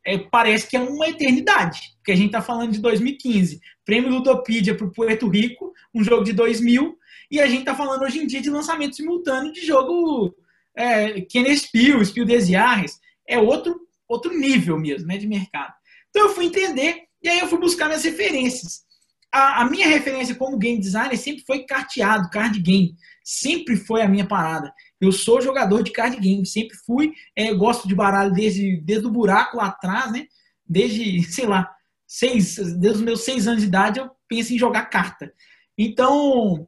é, 0.08 0.18
parece 0.18 0.70
que 0.70 0.78
é 0.78 0.80
uma 0.80 1.10
eternidade, 1.10 1.82
porque 1.98 2.14
a 2.14 2.16
gente 2.16 2.28
está 2.28 2.42
falando 2.42 2.72
de 2.72 2.80
2015. 2.80 3.60
Prêmio 3.84 4.10
Ludopedia 4.10 4.74
para 4.74 4.88
o 4.88 4.92
Puerto 4.92 5.28
Rico, 5.28 5.74
um 5.94 6.02
jogo 6.02 6.24
de 6.24 6.32
2000, 6.32 6.98
e 7.30 7.42
a 7.42 7.48
gente 7.48 7.60
está 7.60 7.76
falando 7.76 8.04
hoje 8.04 8.20
em 8.20 8.26
dia 8.26 8.40
de 8.40 8.50
lançamento 8.50 8.96
simultâneo 8.96 9.52
de 9.52 9.66
jogo 9.66 10.34
é, 10.74 11.20
Kenner 11.20 11.60
Spiel, 11.60 12.06
Spiel 12.06 12.26
des 12.26 12.48
Jahres. 12.48 12.98
É 13.28 13.38
outro, 13.38 13.82
outro 14.08 14.34
nível 14.34 14.80
mesmo 14.80 15.06
né, 15.08 15.18
de 15.18 15.28
mercado. 15.28 15.74
Então 16.10 16.30
eu 16.30 16.34
fui 16.34 16.46
entender, 16.46 17.04
e 17.22 17.28
aí 17.28 17.40
eu 17.40 17.48
fui 17.50 17.60
buscar 17.60 17.88
minhas 17.88 18.06
referências. 18.06 18.86
A, 19.30 19.64
a 19.64 19.66
minha 19.70 19.88
referência 19.88 20.36
como 20.36 20.58
game 20.58 20.80
designer 20.80 21.18
sempre 21.18 21.44
foi 21.46 21.66
carteado, 21.66 22.30
card 22.30 22.58
game. 22.62 22.96
Sempre 23.26 23.76
foi 23.76 24.02
a 24.02 24.08
minha 24.08 24.26
parada. 24.26 24.74
Eu 25.00 25.12
sou 25.12 25.42
jogador 25.42 25.84
de 25.84 25.92
card 25.92 26.18
game, 26.18 26.46
sempre 26.46 26.76
fui. 26.78 27.14
É, 27.36 27.54
gosto 27.54 27.88
de 27.88 27.96
baralho 27.96 28.34
desde, 28.34 28.78
desde 28.82 29.06
o 29.08 29.12
buraco 29.12 29.58
lá 29.58 29.68
atrás, 29.68 30.12
né? 30.12 30.26
Desde, 30.66 31.24
sei 31.32 31.46
lá, 31.46 31.70
seis, 32.08 32.56
desde 32.56 33.00
os 33.00 33.02
meus 33.02 33.22
seis 33.22 33.48
anos 33.48 33.62
de 33.62 33.68
idade 33.68 34.00
eu 34.00 34.10
penso 34.28 34.54
em 34.54 34.58
jogar 34.58 34.86
carta. 34.86 35.32
Então, 35.78 36.68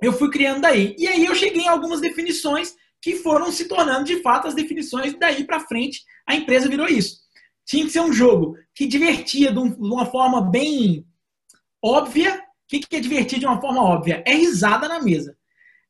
eu 0.00 0.12
fui 0.12 0.30
criando 0.30 0.62
daí. 0.62 0.94
E 0.98 1.06
aí 1.06 1.24
eu 1.24 1.34
cheguei 1.34 1.62
em 1.62 1.68
algumas 1.68 2.00
definições 2.00 2.74
que 3.02 3.16
foram 3.16 3.50
se 3.50 3.66
tornando 3.66 4.04
de 4.04 4.22
fato 4.22 4.48
as 4.48 4.54
definições. 4.54 5.18
Daí 5.18 5.44
para 5.44 5.60
frente, 5.60 6.02
a 6.26 6.34
empresa 6.34 6.68
virou 6.68 6.86
isso. 6.86 7.20
Tinha 7.66 7.84
que 7.84 7.90
ser 7.90 8.00
um 8.00 8.12
jogo 8.12 8.56
que 8.74 8.86
divertia 8.86 9.52
de, 9.52 9.58
uma 9.58 10.06
forma 10.06 10.40
bem 10.40 11.06
óbvia. 11.82 12.36
O 12.36 12.80
que 12.80 12.96
é 12.96 13.00
divertir 13.00 13.38
de 13.38 13.46
uma 13.46 13.60
forma 13.60 13.82
óbvia? 13.82 14.22
É 14.26 14.34
risada 14.34 14.88
na 14.88 15.02
mesa. 15.02 15.36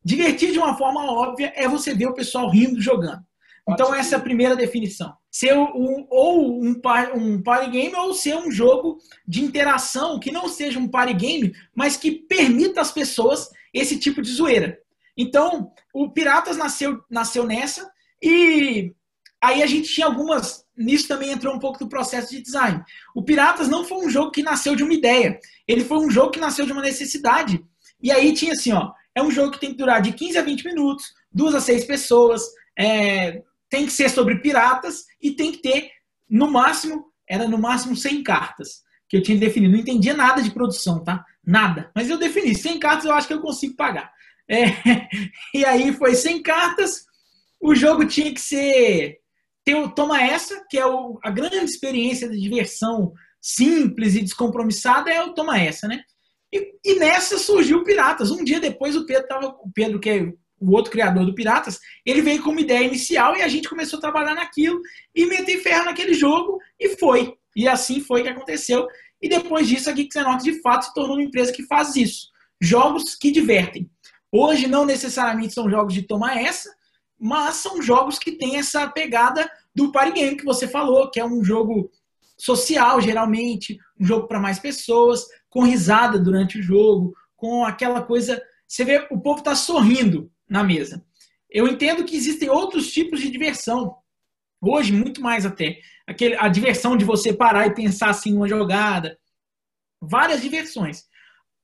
Divertir 0.05 0.53
de 0.53 0.59
uma 0.59 0.77
forma 0.77 1.05
óbvia 1.05 1.53
é 1.55 1.69
você 1.69 1.95
ver 1.95 2.07
o 2.07 2.15
pessoal 2.15 2.49
rindo 2.51 2.81
jogando. 2.81 3.23
Então, 3.69 3.95
essa 3.95 4.17
é 4.17 4.19
a 4.19 4.23
primeira 4.23 4.57
definição. 4.57 5.15
Ser 5.31 5.55
um, 5.57 6.07
ou 6.09 6.61
um, 6.61 6.81
um 7.15 7.43
party 7.43 7.71
game 7.71 7.95
ou 7.95 8.15
ser 8.15 8.35
um 8.35 8.51
jogo 8.51 8.99
de 9.27 9.43
interação 9.43 10.19
que 10.19 10.33
não 10.33 10.49
seja 10.49 10.79
um 10.79 10.89
party 10.89 11.15
game, 11.15 11.53
mas 11.75 11.97
que 11.97 12.11
permita 12.11 12.81
às 12.81 12.91
pessoas 12.91 13.49
esse 13.73 13.99
tipo 13.99 14.21
de 14.23 14.31
zoeira. 14.31 14.79
Então, 15.17 15.73
o 15.95 16.11
Piratas 16.11 16.57
nasceu, 16.57 17.01
nasceu 17.09 17.45
nessa 17.45 17.89
e 18.23 18.93
aí 19.41 19.63
a 19.63 19.67
gente 19.67 19.93
tinha 19.93 20.07
algumas. 20.07 20.65
Nisso 20.77 21.07
também 21.07 21.31
entrou 21.31 21.55
um 21.55 21.59
pouco 21.59 21.79
do 21.79 21.89
processo 21.89 22.31
de 22.31 22.43
design. 22.43 22.83
O 23.15 23.23
Piratas 23.23 23.69
não 23.69 23.85
foi 23.85 23.99
um 24.05 24.11
jogo 24.11 24.31
que 24.31 24.43
nasceu 24.43 24.75
de 24.75 24.83
uma 24.83 24.95
ideia, 24.95 25.39
ele 25.69 25.85
foi 25.85 25.99
um 25.99 26.11
jogo 26.11 26.31
que 26.31 26.41
nasceu 26.41 26.67
de 26.67 26.73
uma 26.73 26.83
necessidade. 26.83 27.63
E 28.03 28.11
aí 28.11 28.33
tinha 28.33 28.53
assim, 28.53 28.73
ó, 28.73 28.93
é 29.15 29.23
um 29.23 29.31
jogo 29.31 29.53
que 29.53 29.61
tem 29.61 29.71
que 29.71 29.79
durar 29.79 30.01
de 30.01 30.13
15 30.13 30.39
a 30.39 30.43
20 30.43 30.65
minutos, 30.65 31.07
duas 31.33 31.55
a 31.55 31.61
seis 31.61 31.85
pessoas, 31.85 32.43
é, 32.79 33.43
tem 33.69 33.87
que 33.87 33.93
ser 33.93 34.09
sobre 34.09 34.41
piratas 34.41 35.05
e 35.21 35.33
tem 35.33 35.53
que 35.53 35.59
ter, 35.59 35.91
no 36.29 36.51
máximo, 36.51 37.07
era 37.29 37.47
no 37.49 37.59
máximo 37.59 37.97
100 37.97 38.23
cartas 38.23 38.83
que 39.09 39.17
eu 39.17 39.23
tinha 39.23 39.39
definido. 39.39 39.73
Não 39.73 39.81
entendia 39.81 40.15
nada 40.15 40.43
de 40.43 40.51
produção, 40.51 41.03
tá? 41.03 41.25
Nada. 41.45 41.91
Mas 41.95 42.09
eu 42.09 42.19
defini. 42.19 42.55
100 42.55 42.79
cartas 42.79 43.05
eu 43.05 43.13
acho 43.13 43.27
que 43.27 43.35
eu 43.35 43.41
consigo 43.41 43.75
pagar. 43.75 44.13
É, 44.49 44.67
e 45.55 45.65
aí 45.65 45.93
foi 45.93 46.15
100 46.15 46.43
cartas. 46.43 47.05
O 47.61 47.75
jogo 47.75 48.07
tinha 48.07 48.33
que 48.33 48.41
ser 48.41 49.21
tem 49.65 49.75
o 49.75 49.91
Toma 49.91 50.21
Essa, 50.23 50.65
que 50.69 50.79
é 50.79 50.87
o, 50.87 51.19
a 51.23 51.31
grande 51.31 51.57
experiência 51.57 52.29
de 52.29 52.41
diversão 52.41 53.13
simples 53.41 54.15
e 54.15 54.23
descompromissada, 54.23 55.11
é 55.11 55.23
o 55.23 55.35
Toma 55.35 55.59
Essa, 55.59 55.87
né? 55.87 56.03
E, 56.53 56.75
e 56.85 56.99
nessa 56.99 57.39
surgiu 57.39 57.79
o 57.79 57.85
Piratas. 57.85 58.31
Um 58.31 58.45
dia 58.45 58.61
depois 58.61 58.97
o 58.97 59.07
Pedro 59.07 59.29
tava, 59.29 59.47
o 59.49 59.71
Pedro, 59.73 60.01
que 60.01 60.11
é 60.11 60.33
o 60.61 60.73
outro 60.73 60.91
criador 60.91 61.25
do 61.25 61.35
Piratas, 61.35 61.81
ele 62.05 62.21
veio 62.21 62.43
com 62.43 62.51
uma 62.51 62.61
ideia 62.61 62.85
inicial 62.85 63.35
e 63.37 63.43
a 63.43 63.49
gente 63.49 63.69
começou 63.69 63.99
a 63.99 64.01
trabalhar 64.01 64.35
naquilo 64.35 64.81
e 65.15 65.25
meter 65.27 65.63
ferro 65.63 65.87
naquele 65.87 66.13
jogo 66.13 66.59
e 66.79 66.91
foi. 66.97 67.35
E 67.57 67.67
assim 67.67 68.01
foi 68.01 68.23
que 68.23 68.29
aconteceu. 68.29 68.87
E 69.23 69.29
depois 69.29 69.67
disso, 69.67 69.89
a 69.89 69.93
Geeks 69.93 70.17
Enox 70.17 70.45
de 70.45 70.61
fato 70.61 70.87
se 70.87 70.95
tornou 70.95 71.17
uma 71.17 71.23
empresa 71.23 71.53
que 71.53 71.63
faz 71.65 71.97
isso. 71.97 72.29
Jogos 72.61 73.15
que 73.15 73.31
divertem. 73.31 73.91
Hoje 74.31 74.67
não 74.67 74.85
necessariamente 74.85 75.55
são 75.55 75.69
jogos 75.69 75.95
de 75.95 76.03
tomar 76.03 76.41
essa, 76.41 76.71
mas 77.19 77.57
são 77.57 77.83
jogos 77.83 78.19
que 78.19 78.33
têm 78.33 78.57
essa 78.57 78.89
pegada 78.89 79.51
do 79.75 79.91
party 79.91 80.13
game 80.13 80.37
que 80.37 80.45
você 80.45 80.69
falou, 80.69 81.11
que 81.11 81.21
é 81.21 81.25
um 81.25 81.43
jogo 81.43 81.91
social, 82.41 83.01
geralmente, 83.01 83.79
um 83.99 84.05
jogo 84.05 84.27
para 84.27 84.41
mais 84.41 84.59
pessoas, 84.59 85.27
com 85.49 85.63
risada 85.63 86.19
durante 86.19 86.59
o 86.59 86.63
jogo, 86.63 87.15
com 87.37 87.65
aquela 87.65 88.03
coisa. 88.03 88.43
Você 88.67 88.85
vê, 88.85 89.07
o 89.11 89.21
povo 89.21 89.41
está 89.41 89.55
sorrindo 89.55 90.33
na 90.49 90.65
mesa. 90.65 91.05
Eu 91.51 91.69
entendo 91.69 92.05
que 92.05 92.17
existem 92.17 92.49
outros 92.49 92.91
tipos 92.91 93.21
de 93.21 93.31
diversão. 93.31 93.97
Hoje, 94.63 94.93
muito 94.93 95.21
mais 95.21 95.45
até. 95.45 95.79
Aquele, 96.07 96.35
a 96.37 96.49
diversão 96.49 96.97
de 96.97 97.05
você 97.05 97.33
parar 97.33 97.67
e 97.67 97.75
pensar 97.75 98.11
assim 98.11 98.35
uma 98.35 98.49
jogada. 98.49 99.19
Várias 100.01 100.41
diversões. 100.41 101.05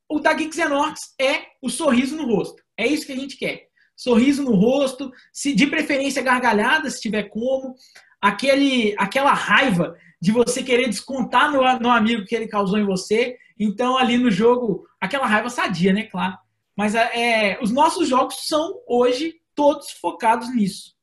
O 0.07 0.19
da 0.19 0.33
Geeks 0.33 0.59
é 1.19 1.45
o 1.61 1.69
sorriso 1.69 2.15
no 2.15 2.27
rosto. 2.27 2.61
É 2.77 2.85
isso 2.85 3.05
que 3.05 3.13
a 3.13 3.17
gente 3.17 3.35
quer. 3.35 3.67
Sorriso 3.95 4.43
no 4.43 4.53
rosto, 4.53 5.11
se 5.33 5.55
de 5.55 5.65
preferência 5.65 6.21
gargalhada, 6.21 6.89
se 6.89 7.01
tiver 7.01 7.23
como. 7.23 7.73
Aquele, 8.21 8.95
aquela 8.97 9.33
raiva 9.33 9.95
de 10.19 10.31
você 10.31 10.63
querer 10.63 10.87
descontar 10.87 11.51
no, 11.51 11.61
no 11.79 11.91
amigo 11.91 12.25
que 12.25 12.35
ele 12.35 12.47
causou 12.47 12.77
em 12.77 12.85
você. 12.85 13.37
Então, 13.59 13.97
ali 13.97 14.17
no 14.17 14.31
jogo, 14.31 14.87
aquela 14.99 15.25
raiva 15.25 15.49
sadia, 15.49 15.93
né? 15.93 16.03
Claro. 16.03 16.37
Mas 16.75 16.95
é, 16.95 17.53
é, 17.53 17.59
os 17.61 17.71
nossos 17.71 18.07
jogos 18.07 18.47
são 18.47 18.81
hoje 18.87 19.35
todos 19.55 19.91
focados 19.91 20.53
nisso. 20.53 20.95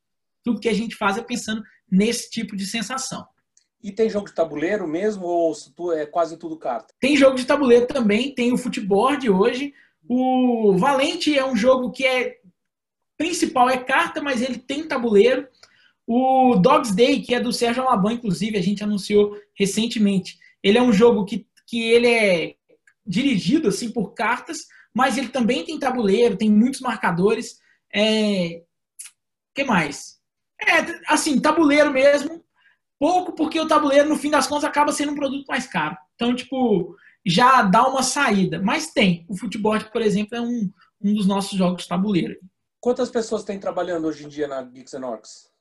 Tudo 0.42 0.60
que 0.60 0.68
a 0.68 0.74
gente 0.74 0.94
faz 0.94 1.16
é 1.18 1.22
pensando 1.22 1.62
nesse 1.90 2.30
tipo 2.30 2.56
de 2.56 2.66
sensação. 2.66 3.26
E 3.82 3.92
tem 3.92 4.08
jogo 4.08 4.26
de 4.26 4.34
tabuleiro 4.34 4.86
mesmo 4.88 5.26
ou 5.26 5.54
é 5.92 6.06
quase 6.06 6.38
tudo 6.38 6.56
carta? 6.56 6.94
Tem 6.98 7.16
jogo 7.16 7.36
de 7.36 7.44
tabuleiro 7.44 7.86
também, 7.86 8.34
tem 8.34 8.52
o 8.52 8.56
futebol 8.56 9.14
de 9.16 9.28
hoje. 9.28 9.74
O 10.08 10.76
Valente 10.78 11.36
é 11.36 11.44
um 11.44 11.56
jogo 11.56 11.90
que 11.90 12.06
é 12.06 12.38
principal 13.16 13.68
é 13.68 13.76
carta, 13.76 14.22
mas 14.22 14.40
ele 14.40 14.58
tem 14.58 14.86
tabuleiro. 14.86 15.46
O 16.06 16.56
Dogs 16.56 16.94
Day, 16.94 17.22
que 17.22 17.34
é 17.34 17.40
do 17.40 17.52
Sérgio 17.52 17.82
Alaban, 17.82 18.14
inclusive, 18.14 18.58
a 18.58 18.62
gente 18.62 18.84
anunciou 18.84 19.36
recentemente. 19.58 20.38
Ele 20.62 20.78
é 20.78 20.82
um 20.82 20.92
jogo 20.92 21.24
que, 21.24 21.46
que 21.66 21.82
ele 21.82 22.08
é 22.08 22.54
dirigido 23.06 23.68
assim 23.68 23.90
por 23.90 24.12
cartas, 24.14 24.66
mas 24.94 25.18
ele 25.18 25.28
também 25.28 25.64
tem 25.64 25.78
tabuleiro, 25.78 26.36
tem 26.36 26.50
muitos 26.50 26.80
marcadores. 26.80 27.58
É... 27.92 28.62
que 29.54 29.64
mais? 29.64 30.18
É, 30.60 31.12
assim, 31.12 31.40
tabuleiro 31.40 31.92
mesmo, 31.92 32.44
pouco, 32.98 33.32
porque 33.32 33.60
o 33.60 33.68
tabuleiro, 33.68 34.08
no 34.08 34.16
fim 34.16 34.30
das 34.30 34.46
contas, 34.46 34.64
acaba 34.64 34.92
sendo 34.92 35.12
um 35.12 35.16
produto 35.16 35.46
mais 35.46 35.66
caro. 35.66 35.96
Então, 36.14 36.34
tipo, 36.34 36.96
já 37.24 37.62
dá 37.62 37.86
uma 37.86 38.02
saída. 38.02 38.60
Mas 38.62 38.92
tem. 38.92 39.24
O 39.28 39.36
futebol, 39.36 39.78
por 39.92 40.02
exemplo, 40.02 40.36
é 40.36 40.40
um, 40.40 40.70
um 41.00 41.14
dos 41.14 41.26
nossos 41.26 41.56
jogos 41.56 41.86
tabuleiro. 41.86 42.38
Quantas 42.80 43.10
pessoas 43.10 43.44
tem 43.44 43.58
trabalhando 43.58 44.06
hoje 44.06 44.24
em 44.24 44.28
dia 44.28 44.46
na 44.46 44.62
Geeks 44.62 44.94
and 44.94 45.06
Orcs? 45.06 45.53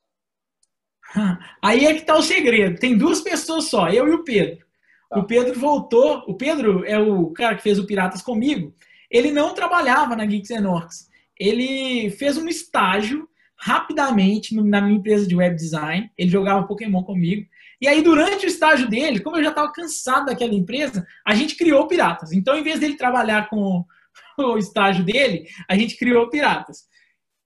Aí 1.62 1.86
é 1.86 1.94
que 1.94 2.00
está 2.00 2.16
o 2.16 2.22
segredo. 2.22 2.78
Tem 2.78 2.96
duas 2.96 3.20
pessoas 3.20 3.66
só, 3.66 3.88
eu 3.88 4.08
e 4.08 4.12
o 4.12 4.24
Pedro. 4.24 4.64
Tá. 5.08 5.18
O 5.18 5.24
Pedro 5.24 5.58
voltou. 5.58 6.24
O 6.26 6.34
Pedro 6.34 6.84
é 6.84 6.98
o 6.98 7.30
cara 7.30 7.54
que 7.54 7.62
fez 7.62 7.78
o 7.78 7.86
Piratas 7.86 8.22
comigo 8.22 8.74
ele 9.14 9.30
não 9.30 9.54
trabalhava 9.54 10.16
na 10.16 10.26
Geeks 10.26 10.50
and 10.50 10.68
Orcs. 10.68 11.08
Ele 11.38 12.10
fez 12.10 12.36
um 12.36 12.48
estágio 12.48 13.28
rapidamente 13.56 14.52
na 14.56 14.80
minha 14.80 14.98
empresa 14.98 15.24
de 15.24 15.36
web 15.36 15.54
design. 15.54 16.10
Ele 16.18 16.28
jogava 16.28 16.66
Pokémon 16.66 17.00
comigo. 17.04 17.46
E 17.80 17.86
aí, 17.86 18.02
durante 18.02 18.44
o 18.44 18.48
estágio 18.48 18.88
dele, 18.88 19.20
como 19.20 19.36
eu 19.36 19.44
já 19.44 19.50
estava 19.50 19.72
cansado 19.72 20.26
daquela 20.26 20.52
empresa, 20.52 21.06
a 21.24 21.32
gente 21.32 21.54
criou 21.54 21.86
Piratas. 21.86 22.32
Então, 22.32 22.58
em 22.58 22.64
vez 22.64 22.80
dele 22.80 22.96
trabalhar 22.96 23.48
com 23.48 23.84
o 24.36 24.58
estágio 24.58 25.04
dele, 25.04 25.46
a 25.68 25.76
gente 25.76 25.96
criou 25.96 26.28
Piratas. 26.28 26.88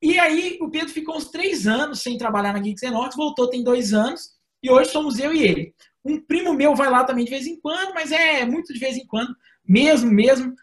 E 0.01 0.19
aí, 0.19 0.59
o 0.61 0.71
Pedro 0.71 0.91
ficou 0.91 1.17
uns 1.17 1.31
três 1.31 1.67
anos 1.67 2.03
sem 2.03 2.17
trabalhar 2.17 2.53
na 2.53 2.61
Geeks 2.61 2.83
Orcs, 2.85 3.17
voltou 3.17 3.51
tem 3.51 3.65
dois 3.65 3.93
anos, 3.93 4.31
e 4.63 4.71
hoje 4.71 4.91
somos 4.91 5.19
eu 5.19 5.33
e 5.33 5.43
ele. 5.43 5.75
Um 6.05 6.21
primo 6.21 6.55
meu 6.55 6.75
vai 6.75 6.89
lá 6.89 7.05
também 7.05 7.25
de 7.25 7.31
vez 7.31 7.47
em 7.47 7.61
quando, 7.61 7.93
mas 7.93 8.13
é 8.13 8.45
muito 8.45 8.73
de 8.73 8.79
vez 8.79 8.97
em 8.97 9.07
quando, 9.07 9.35
mesmo, 9.67 10.11
mesmo 10.11 10.55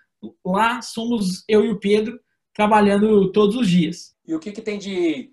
lá 0.44 0.82
somos 0.82 1.44
eu 1.48 1.64
e 1.66 1.70
o 1.70 1.80
Pedro 1.80 2.20
trabalhando 2.54 3.32
todos 3.32 3.56
os 3.56 3.70
dias. 3.70 4.16
E 4.26 4.34
o 4.34 4.40
que, 4.40 4.52
que 4.52 4.62
tem 4.62 4.80
de 4.80 5.32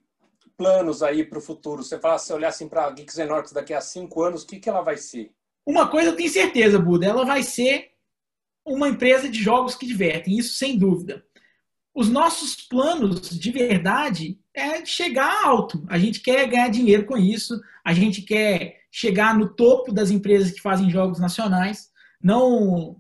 planos 0.57 1.03
aí 1.03 1.25
para 1.25 1.39
o 1.39 1.43
futuro? 1.43 1.83
Você 1.83 1.99
fala, 1.99 2.19
se 2.19 2.33
olhar 2.33 2.49
assim 2.49 2.69
para 2.69 2.87
a 2.87 2.91
Geeks 2.91 3.19
Enorx 3.19 3.53
daqui 3.53 3.73
a 3.73 3.81
cinco 3.81 4.23
anos, 4.23 4.43
o 4.43 4.47
que, 4.47 4.59
que 4.59 4.69
ela 4.69 4.83
vai 4.83 4.97
ser? 4.97 5.31
Uma 5.65 5.89
coisa 5.89 6.11
eu 6.11 6.17
tenho 6.17 6.29
certeza, 6.29 6.79
Buda, 6.79 7.07
ela 7.07 7.25
vai 7.25 7.43
ser 7.43 7.93
uma 8.67 8.89
empresa 8.89 9.29
de 9.29 9.41
jogos 9.41 9.75
que 9.75 9.87
divertem, 9.87 10.37
isso 10.37 10.57
sem 10.57 10.77
dúvida. 10.77 11.25
Os 11.95 12.09
nossos 12.09 12.57
planos 12.57 13.29
de 13.39 13.51
verdade 13.51 14.39
é 14.55 14.85
chegar 14.85 15.45
alto. 15.45 15.85
A 15.89 15.99
gente 15.99 16.21
quer 16.21 16.49
ganhar 16.49 16.69
dinheiro 16.69 17.05
com 17.05 17.17
isso, 17.17 17.61
a 17.85 17.93
gente 17.93 18.23
quer 18.23 18.81
chegar 18.91 19.37
no 19.37 19.55
topo 19.55 19.93
das 19.93 20.11
empresas 20.11 20.51
que 20.53 20.61
fazem 20.61 20.91
jogos 20.91 21.19
nacionais. 21.19 21.91
Não 22.23 22.97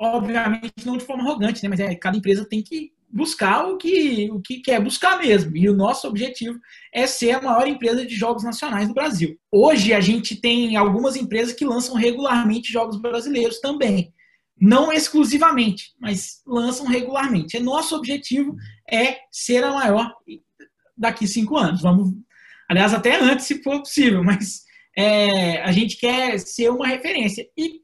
obviamente 0.00 0.86
não 0.86 0.96
de 0.96 1.04
forma 1.04 1.24
arrogante, 1.24 1.62
né? 1.62 1.68
Mas 1.68 1.80
é, 1.80 1.94
cada 1.94 2.16
empresa 2.16 2.46
tem 2.48 2.62
que 2.62 2.92
buscar 3.10 3.66
o 3.66 3.78
que, 3.78 4.30
o 4.30 4.40
que 4.40 4.60
quer 4.60 4.82
buscar 4.82 5.18
mesmo. 5.18 5.56
E 5.56 5.68
o 5.68 5.74
nosso 5.74 6.06
objetivo 6.06 6.58
é 6.92 7.06
ser 7.06 7.32
a 7.32 7.42
maior 7.42 7.66
empresa 7.66 8.04
de 8.04 8.14
jogos 8.14 8.44
nacionais 8.44 8.86
do 8.86 8.94
Brasil. 8.94 9.38
Hoje 9.50 9.92
a 9.92 10.00
gente 10.00 10.36
tem 10.36 10.76
algumas 10.76 11.16
empresas 11.16 11.54
que 11.54 11.64
lançam 11.64 11.94
regularmente 11.94 12.72
jogos 12.72 13.00
brasileiros 13.00 13.60
também. 13.60 14.12
Não 14.60 14.92
exclusivamente, 14.92 15.94
mas 16.00 16.42
lançam 16.46 16.86
regularmente. 16.86 17.56
É 17.56 17.60
nosso 17.60 17.96
objetivo 17.96 18.56
é 18.90 19.18
ser 19.30 19.62
a 19.62 19.72
maior 19.72 20.12
daqui 20.96 21.26
cinco 21.26 21.56
anos. 21.56 21.82
Vamos, 21.82 22.12
aliás, 22.68 22.92
até 22.92 23.20
antes, 23.20 23.46
se 23.46 23.62
for 23.62 23.78
possível, 23.80 24.24
mas 24.24 24.64
é, 24.96 25.62
a 25.62 25.70
gente 25.70 25.96
quer 25.96 26.38
ser 26.40 26.70
uma 26.70 26.86
referência. 26.86 27.48
E 27.56 27.82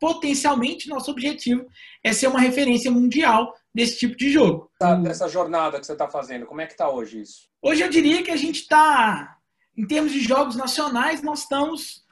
potencialmente 0.00 0.88
nosso 0.88 1.10
objetivo 1.10 1.64
é 2.02 2.12
ser 2.12 2.26
uma 2.26 2.40
referência 2.40 2.90
mundial 2.90 3.54
desse 3.72 3.98
tipo 3.98 4.16
de 4.16 4.30
jogo. 4.30 4.70
Dessa 5.02 5.28
jornada 5.28 5.78
que 5.78 5.86
você 5.86 5.92
está 5.92 6.08
fazendo, 6.08 6.46
como 6.46 6.60
é 6.60 6.66
que 6.66 6.72
está 6.72 6.90
hoje 6.90 7.20
isso? 7.20 7.48
Hoje 7.62 7.82
eu 7.82 7.88
diria 7.88 8.22
que 8.22 8.30
a 8.30 8.36
gente 8.36 8.60
está, 8.60 9.36
em 9.76 9.86
termos 9.86 10.12
de 10.12 10.20
jogos 10.20 10.56
nacionais, 10.56 11.22
nós 11.22 11.40
estamos, 11.40 12.03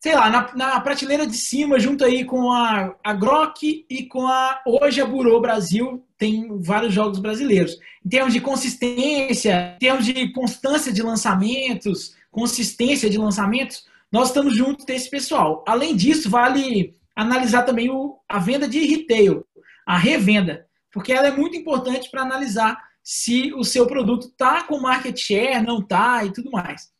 sei 0.00 0.14
lá, 0.14 0.30
na, 0.30 0.54
na, 0.54 0.80
prateleira 0.80 1.26
de 1.26 1.36
cima, 1.36 1.78
junto 1.80 2.04
aí 2.04 2.24
com 2.24 2.52
a, 2.52 2.94
a 3.02 3.12
Grok 3.12 3.84
e 3.90 4.04
com 4.04 4.26
a 4.26 4.62
hoje 4.64 5.00
a 5.00 5.06
Burô 5.06 5.40
Brasil, 5.40 6.04
tem 6.16 6.60
vários 6.60 6.94
jogos 6.94 7.18
brasileiros. 7.18 7.78
Em 8.04 8.08
termos 8.08 8.32
de 8.32 8.40
consistência, 8.40 9.74
em 9.76 9.78
termos 9.78 10.04
de 10.04 10.32
constância 10.32 10.92
de 10.92 11.02
lançamentos, 11.02 12.16
consistência 12.30 13.10
de 13.10 13.18
lançamentos, 13.18 13.86
nós 14.10 14.28
estamos 14.28 14.56
juntos 14.56 14.84
desse 14.84 15.10
pessoal. 15.10 15.64
Além 15.66 15.96
disso, 15.96 16.30
vale 16.30 16.96
analisar 17.14 17.62
também 17.62 17.90
o, 17.90 18.18
a 18.28 18.38
venda 18.38 18.68
de 18.68 18.78
retail, 18.86 19.44
a 19.84 19.98
revenda, 19.98 20.66
porque 20.92 21.12
ela 21.12 21.28
é 21.28 21.36
muito 21.36 21.56
importante 21.56 22.08
para 22.10 22.22
analisar 22.22 22.78
se 23.02 23.52
o 23.54 23.64
seu 23.64 23.86
produto 23.86 24.28
está 24.28 24.62
com 24.62 24.78
market 24.78 25.18
share, 25.18 25.64
não 25.64 25.78
está 25.78 26.24
e 26.24 26.32
tudo 26.32 26.50
mais. 26.50 26.90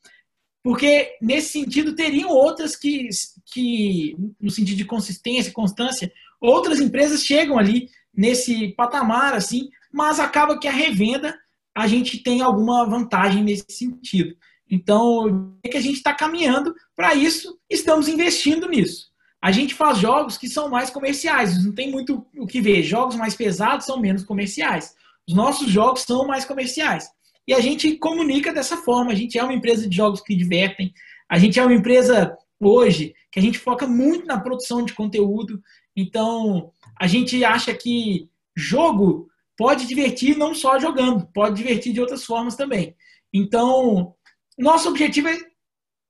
Porque, 0.63 1.17
nesse 1.23 1.51
sentido, 1.51 1.95
teriam 1.95 2.31
outras 2.31 2.77
que, 2.77 3.09
que, 3.53 4.17
no 4.41 4.51
sentido 4.51 4.77
de 4.77 4.85
consistência, 4.85 5.53
constância, 5.53 6.13
outras 6.41 6.81
empresas 6.81 7.25
chegam 7.25 7.59
ali 7.59 7.89
nesse 8.15 8.69
patamar, 8.75 9.35
assim, 9.35 9.69
mas 9.93 10.19
acaba 10.19 10.59
que 10.59 10.69
a 10.69 10.73
revenda 10.73 11.39
a 11.75 11.87
gente 11.87 12.19
tem 12.19 12.41
alguma 12.41 12.85
vantagem 12.85 13.45
nesse 13.45 13.67
sentido. 13.71 14.35
Então, 14.71 15.57
é 15.63 15.69
que 15.69 15.77
a 15.77 15.81
gente 15.81 15.97
está 15.97 16.13
caminhando 16.13 16.75
para 16.95 17.15
isso, 17.15 17.59
estamos 17.71 18.09
investindo 18.09 18.69
nisso. 18.69 19.09
A 19.41 19.53
gente 19.53 19.75
faz 19.75 19.99
jogos 19.99 20.37
que 20.37 20.49
são 20.49 20.69
mais 20.69 20.91
comerciais, 20.91 21.65
não 21.65 21.73
tem 21.73 21.91
muito 21.91 22.27
o 22.37 22.47
que 22.47 22.61
ver. 22.61 22.83
Jogos 22.83 23.15
mais 23.15 23.37
pesados 23.37 23.87
são 23.87 24.01
menos 24.01 24.25
comerciais. 24.25 24.95
Os 25.29 25.35
nossos 25.35 25.71
jogos 25.71 26.03
são 26.03 26.27
mais 26.27 26.45
comerciais. 26.45 27.09
E 27.49 27.55
a 27.55 27.61
gente 27.61 27.97
comunica 27.97 28.53
dessa 28.53 28.77
forma. 28.77 29.11
A 29.11 29.15
gente 29.15 29.39
é 29.39 29.43
uma 29.43 29.55
empresa 29.55 29.89
de 29.89 29.97
jogos 29.97 30.21
que 30.21 30.37
divertem. 30.37 30.93
A 31.27 31.39
gente 31.39 31.59
é 31.59 31.63
uma 31.63 31.75
empresa 31.75 32.37
hoje 32.61 33.15
que 33.33 33.39
a 33.39 33.43
gente 33.43 33.59
foca 33.59 33.87
muito 33.87 34.27
na 34.27 34.39
produção 34.39 34.85
de 34.85 34.93
conteúdo. 34.93 35.59
Então, 35.97 36.71
a 37.01 37.07
gente 37.07 37.43
acha 37.43 37.73
que 37.73 38.29
jogo 38.55 39.31
pode 39.57 39.87
divertir 39.87 40.37
não 40.37 40.55
só 40.55 40.79
jogando, 40.79 41.27
pode 41.33 41.57
divertir 41.57 41.95
de 41.95 42.01
outras 42.03 42.23
formas 42.23 42.55
também. 42.55 42.95
Então, 43.33 44.15
nosso 44.59 44.91
objetivo 44.91 45.29
é 45.29 45.39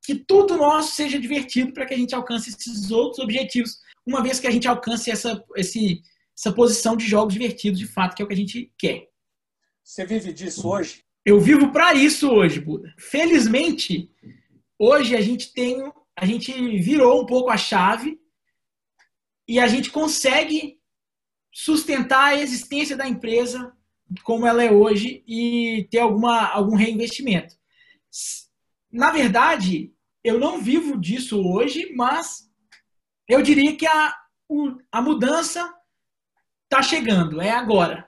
que 0.05 0.16
tudo 0.16 0.57
nosso 0.57 0.96
seja 0.96 1.20
divertido 1.20 1.72
para 1.72 1.87
que 1.87 1.94
a 1.94 1.96
gente 1.96 2.16
alcance 2.16 2.51
esses 2.51 2.90
outros 2.90 3.22
objetivos, 3.22 3.79
uma 4.05 4.22
vez 4.24 4.40
que 4.40 4.46
a 4.48 4.51
gente 4.51 4.66
alcance 4.66 5.09
essa, 5.09 5.40
esse, 5.55 6.03
essa 6.37 6.53
posição 6.53 6.96
de 6.96 7.07
jogos 7.07 7.35
divertidos, 7.35 7.79
de 7.79 7.87
fato, 7.87 8.16
que 8.16 8.22
é 8.22 8.24
o 8.24 8.29
que 8.29 8.35
a 8.35 8.37
gente 8.37 8.72
quer. 8.77 9.07
Você 9.85 10.05
vive 10.05 10.33
disso 10.33 10.68
hoje? 10.68 11.08
Eu 11.24 11.40
vivo 11.40 11.72
para 11.72 11.94
isso 11.94 12.31
hoje, 12.31 12.61
Buda. 12.61 12.94
Felizmente, 12.98 14.11
hoje 14.78 15.14
a 15.14 15.20
gente 15.20 15.52
tem, 15.52 15.92
a 16.16 16.24
gente 16.24 16.52
virou 16.78 17.22
um 17.22 17.26
pouco 17.26 17.50
a 17.50 17.57
chave 17.57 18.20
e 19.46 19.59
a 19.59 19.66
gente 19.66 19.90
consegue 19.90 20.78
sustentar 21.52 22.26
a 22.26 22.37
existência 22.37 22.96
da 22.96 23.09
empresa 23.09 23.74
como 24.22 24.46
ela 24.46 24.62
é 24.62 24.70
hoje 24.70 25.22
e 25.26 25.87
ter 25.90 25.98
alguma, 25.98 26.46
algum 26.46 26.76
reinvestimento. 26.76 27.54
Na 28.90 29.11
verdade, 29.11 29.92
eu 30.24 30.38
não 30.38 30.61
vivo 30.61 30.98
disso 30.98 31.40
hoje, 31.46 31.92
mas 31.94 32.50
eu 33.28 33.42
diria 33.42 33.76
que 33.76 33.87
a, 33.87 34.16
a 34.90 35.02
mudança 35.02 35.74
está 36.64 36.83
chegando, 36.83 37.40
é 37.40 37.50
agora. 37.50 38.08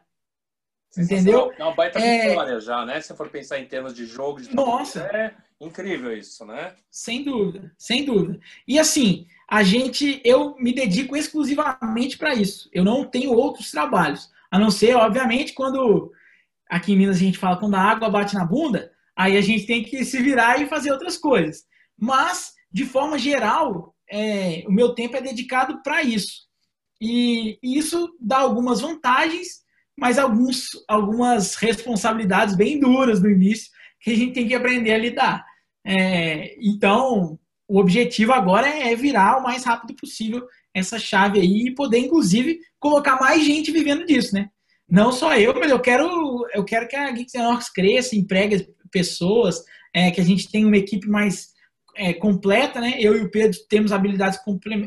Entendeu? 0.96 1.53
É 1.57 1.62
uma 1.62 1.74
baita 1.74 1.98
é... 1.98 2.31
vitória 2.31 2.61
já, 2.61 2.85
né? 2.85 3.00
Se 3.00 3.14
for 3.14 3.29
pensar 3.29 3.61
em 3.61 3.66
termos 3.66 3.94
de 3.94 4.07
jogo, 4.07 4.40
de 4.40 4.55
Nossa. 4.55 5.03
é 5.03 5.35
incrível 5.61 6.16
isso, 6.16 6.44
né? 6.44 6.74
Sem 6.90 7.22
dúvida, 7.22 7.72
sem 7.79 8.05
dúvida. 8.05 8.40
E 8.66 8.79
assim, 8.79 9.26
a 9.48 9.62
gente, 9.62 10.20
eu 10.24 10.57
me 10.57 10.72
dedico 10.72 11.16
exclusivamente 11.16 12.18
para 12.18 12.35
isso. 12.35 12.68
Eu 12.72 12.85
não 12.85 13.05
tenho 13.05 13.33
outros 13.33 13.70
trabalhos, 13.70 14.31
a 14.50 14.59
não 14.59 14.70
ser, 14.70 14.96
obviamente, 14.96 15.53
quando 15.53 16.12
aqui 16.68 16.92
em 16.92 16.96
Minas 16.96 17.16
a 17.16 17.20
gente 17.20 17.38
fala 17.38 17.59
quando 17.59 17.74
a 17.74 17.81
água 17.81 18.09
bate 18.09 18.35
na 18.35 18.44
bunda, 18.44 18.92
aí 19.16 19.37
a 19.37 19.40
gente 19.40 19.66
tem 19.66 19.83
que 19.85 20.05
se 20.05 20.22
virar 20.22 20.61
e 20.61 20.68
fazer 20.68 20.92
outras 20.92 21.16
coisas. 21.16 21.64
Mas, 21.98 22.53
de 22.72 22.85
forma 22.85 23.18
geral, 23.18 23.94
é, 24.11 24.64
o 24.66 24.72
meu 24.72 24.94
tempo 24.94 25.16
é 25.16 25.20
dedicado 25.20 25.83
para 25.83 26.03
isso. 26.03 26.48
E, 27.00 27.59
e 27.62 27.79
isso 27.79 28.16
dá 28.20 28.38
algumas 28.38 28.81
vantagens, 28.81 29.62
mas 30.01 30.19
alguns, 30.19 30.71
algumas 30.89 31.55
responsabilidades 31.57 32.57
bem 32.57 32.81
duras 32.81 33.21
no 33.21 33.31
início 33.31 33.71
que 34.01 34.11
a 34.11 34.17
gente 34.17 34.33
tem 34.33 34.49
que 34.49 34.55
aprender 34.55 34.93
a 34.93 34.99
lidar. 34.99 35.45
É, 35.85 36.57
então, 36.59 37.39
o 37.69 37.79
objetivo 37.79 38.33
agora 38.33 38.67
é 38.67 38.97
virar 38.97 39.39
o 39.39 39.43
mais 39.43 39.63
rápido 39.63 39.95
possível 39.95 40.47
essa 40.73 40.99
chave 40.99 41.39
aí 41.39 41.67
e 41.67 41.75
poder, 41.75 41.99
inclusive, 41.99 42.59
colocar 42.79 43.21
mais 43.21 43.45
gente 43.45 43.71
vivendo 43.71 44.07
disso, 44.07 44.35
né? 44.35 44.49
Não 44.89 45.13
só 45.13 45.37
eu, 45.37 45.55
mas 45.55 45.71
eu 45.71 45.79
quero, 45.79 46.47
eu 46.55 46.65
quero 46.65 46.89
que 46.89 46.97
a 46.97 47.11
Geeks 47.11 47.35
Orcs 47.35 47.71
cresça, 47.71 48.17
empregue 48.17 48.69
pessoas, 48.91 49.63
é, 49.95 50.11
que 50.11 50.21
a 50.21 50.25
gente 50.25 50.51
tenha 50.51 50.67
uma 50.67 50.77
equipe 50.77 51.09
mais 51.09 51.51
é, 51.95 52.15
completa, 52.15 52.81
né? 52.81 52.95
Eu 52.99 53.17
e 53.17 53.21
o 53.21 53.31
Pedro 53.31 53.59
temos 53.69 53.93
habilidades, 53.93 54.41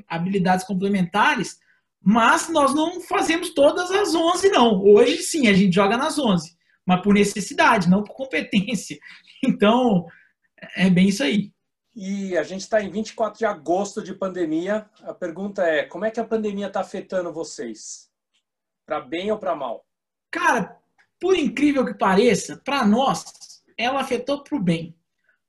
habilidades 0.08 0.66
complementares, 0.66 1.58
mas 2.04 2.50
nós 2.50 2.76
não 2.76 3.00
fazemos 3.00 3.52
todas 3.52 3.90
as 3.90 4.14
11, 4.14 4.50
não. 4.50 4.84
Hoje, 4.84 5.24
sim, 5.24 5.48
a 5.48 5.54
gente 5.54 5.74
joga 5.74 5.96
nas 5.96 6.20
11, 6.20 6.56
mas 6.86 7.02
por 7.02 7.14
necessidade, 7.14 7.90
não 7.90 8.04
por 8.04 8.14
competência. 8.14 8.98
Então, 9.46 10.06
é 10.74 10.90
bem 10.90 11.10
isso 11.10 11.22
aí. 11.22 11.52
E 11.94 12.38
a 12.38 12.44
gente 12.44 12.62
está 12.62 12.82
em 12.82 12.90
24 12.90 13.38
de 13.38 13.46
agosto 13.46 14.02
de 14.02 14.14
pandemia. 14.14 14.90
A 15.02 15.14
pergunta 15.14 15.64
é: 15.64 15.84
como 15.84 16.06
é 16.06 16.12
que 16.12 16.20
a 16.22 16.26
pandemia 16.26 16.68
está 16.68 16.80
afetando 16.80 17.34
vocês? 17.34 18.10
Para 18.86 19.02
bem 19.02 19.30
ou 19.30 19.38
para 19.38 19.54
mal? 19.54 19.86
Cara, 20.32 20.80
por 21.20 21.38
incrível 21.38 21.86
que 21.86 21.94
pareça, 21.94 22.56
para 22.64 22.86
nós, 22.86 23.26
ela 23.78 24.00
afetou 24.00 24.42
para 24.44 24.58
o 24.58 24.62
bem. 24.62 24.96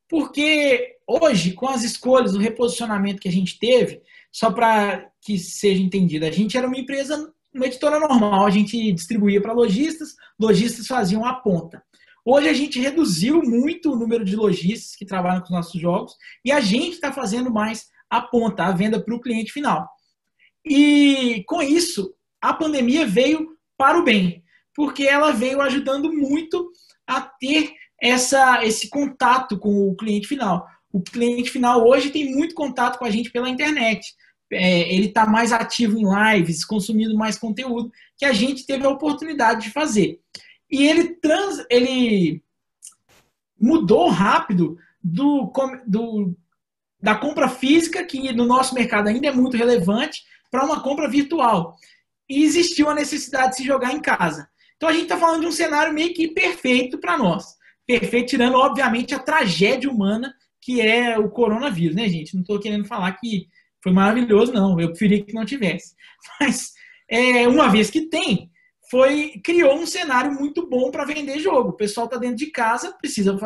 Porque 0.09 0.94
hoje, 1.07 1.53
com 1.53 1.69
as 1.69 1.83
escolhas, 1.83 2.35
o 2.35 2.39
reposicionamento 2.39 3.21
que 3.21 3.29
a 3.29 3.33
gente 3.33 3.59
teve, 3.59 4.03
só 4.33 4.51
para 4.51 5.11
que 5.21 5.39
seja 5.39 5.83
entendido, 5.83 6.27
a 6.27 6.31
gente 6.31 6.57
era 6.57 6.67
uma 6.67 6.79
empresa, 6.79 7.33
uma 7.53 7.67
editora 7.67 7.99
normal, 8.01 8.47
a 8.47 8.51
gente 8.51 8.93
distribuía 8.93 9.41
para 9.41 9.53
lojistas, 9.53 10.15
lojistas 10.39 10.87
faziam 10.87 11.25
a 11.25 11.35
ponta. 11.35 11.83
Hoje 12.25 12.49
a 12.49 12.55
gente 12.55 12.81
reduziu 12.81 13.43
muito 13.43 13.93
o 13.93 13.97
número 13.97 14.25
de 14.25 14.35
lojistas 14.35 14.97
que 14.97 15.05
trabalham 15.05 15.41
com 15.41 15.47
os 15.47 15.53
nossos 15.53 15.81
jogos 15.81 16.17
e 16.45 16.51
a 16.51 16.61
gente 16.61 16.95
está 16.95 17.13
fazendo 17.13 17.53
mais 17.53 17.89
a 18.09 18.21
ponta, 18.21 18.65
a 18.65 18.73
venda 18.73 18.99
para 18.99 19.15
o 19.15 19.21
cliente 19.21 19.53
final. 19.53 19.87
E 20.65 21.45
com 21.47 21.63
isso, 21.63 22.15
a 22.41 22.55
pandemia 22.55 23.07
veio 23.07 23.51
para 23.77 23.99
o 23.99 24.05
bem, 24.05 24.43
porque 24.75 25.05
ela 25.05 25.33
veio 25.33 25.61
ajudando 25.61 26.11
muito 26.13 26.71
a 27.07 27.21
ter 27.21 27.75
essa, 28.01 28.65
esse 28.65 28.89
contato 28.89 29.59
com 29.59 29.89
o 29.89 29.97
cliente 29.97 30.27
final. 30.27 30.67
O 30.95 31.03
cliente 31.03 31.51
final 31.51 31.85
hoje 31.85 32.11
tem 32.11 32.33
muito 32.33 32.55
contato 32.55 33.01
com 33.01 33.05
a 33.05 33.11
gente 33.11 33.29
pela 33.29 33.49
internet. 33.49 34.15
É, 34.53 34.95
ele 34.95 35.07
está 35.07 35.27
mais 35.27 35.53
ativo 35.53 35.99
em 35.99 36.05
lives, 36.05 36.65
consumindo 36.65 37.19
mais 37.19 37.37
conteúdo, 37.37 37.91
que 38.17 38.25
a 38.25 38.33
gente 38.33 38.65
teve 38.65 38.87
a 38.87 38.91
oportunidade 38.91 39.63
de 39.65 39.73
fazer. 39.73 40.21
E 40.71 40.87
ele, 40.87 41.17
trans, 41.17 41.67
ele 41.69 42.45
mudou 43.61 44.09
rápido 44.09 44.79
do, 45.03 45.53
do, 45.85 46.33
da 47.03 47.17
compra 47.17 47.49
física, 47.49 48.05
que 48.05 48.33
no 48.33 48.45
nosso 48.45 48.73
mercado 48.73 49.09
ainda 49.09 49.27
é 49.27 49.33
muito 49.33 49.57
relevante, 49.57 50.23
para 50.49 50.65
uma 50.65 50.81
compra 50.81 51.11
virtual. 51.11 51.77
E 52.29 52.45
existiu 52.45 52.89
a 52.89 52.95
necessidade 52.95 53.51
de 53.51 53.57
se 53.57 53.65
jogar 53.65 53.93
em 53.93 54.01
casa. 54.01 54.49
Então 54.77 54.89
a 54.89 54.93
gente 54.93 55.05
está 55.05 55.19
falando 55.19 55.41
de 55.41 55.49
um 55.49 55.53
cenário 55.53 55.93
meio 55.93 56.15
que 56.15 56.29
perfeito 56.29 56.99
para 56.99 57.19
nós 57.19 57.57
perfeito, 57.87 58.31
tirando, 58.31 58.57
obviamente, 58.57 59.15
a 59.15 59.19
tragédia 59.19 59.91
humana 59.91 60.35
que 60.65 60.81
é 60.81 61.19
o 61.19 61.29
coronavírus, 61.29 61.95
né, 61.95 62.09
gente? 62.09 62.35
Não 62.35 62.41
estou 62.41 62.59
querendo 62.59 62.87
falar 62.87 63.13
que 63.13 63.49
foi 63.83 63.93
maravilhoso, 63.93 64.51
não. 64.51 64.81
Eu 64.81 64.89
preferia 64.89 65.23
que 65.23 65.35
não 65.35 65.45
tivesse. 65.45 65.95
Mas, 66.41 66.73
é, 67.07 67.47
uma 67.47 67.69
vez 67.69 67.91
que 67.91 68.09
tem, 68.09 68.51
foi 68.91 69.41
criou 69.45 69.75
um 69.75 69.87
cenário 69.87 70.33
muito 70.33 70.67
bom 70.67 70.91
para 70.91 71.05
vender 71.05 71.39
jogo. 71.39 71.69
O 71.69 71.77
pessoal 71.77 72.07
está 72.07 72.17
dentro 72.17 72.37
de 72.37 72.47
casa, 72.47 72.97
precisa 72.99 73.37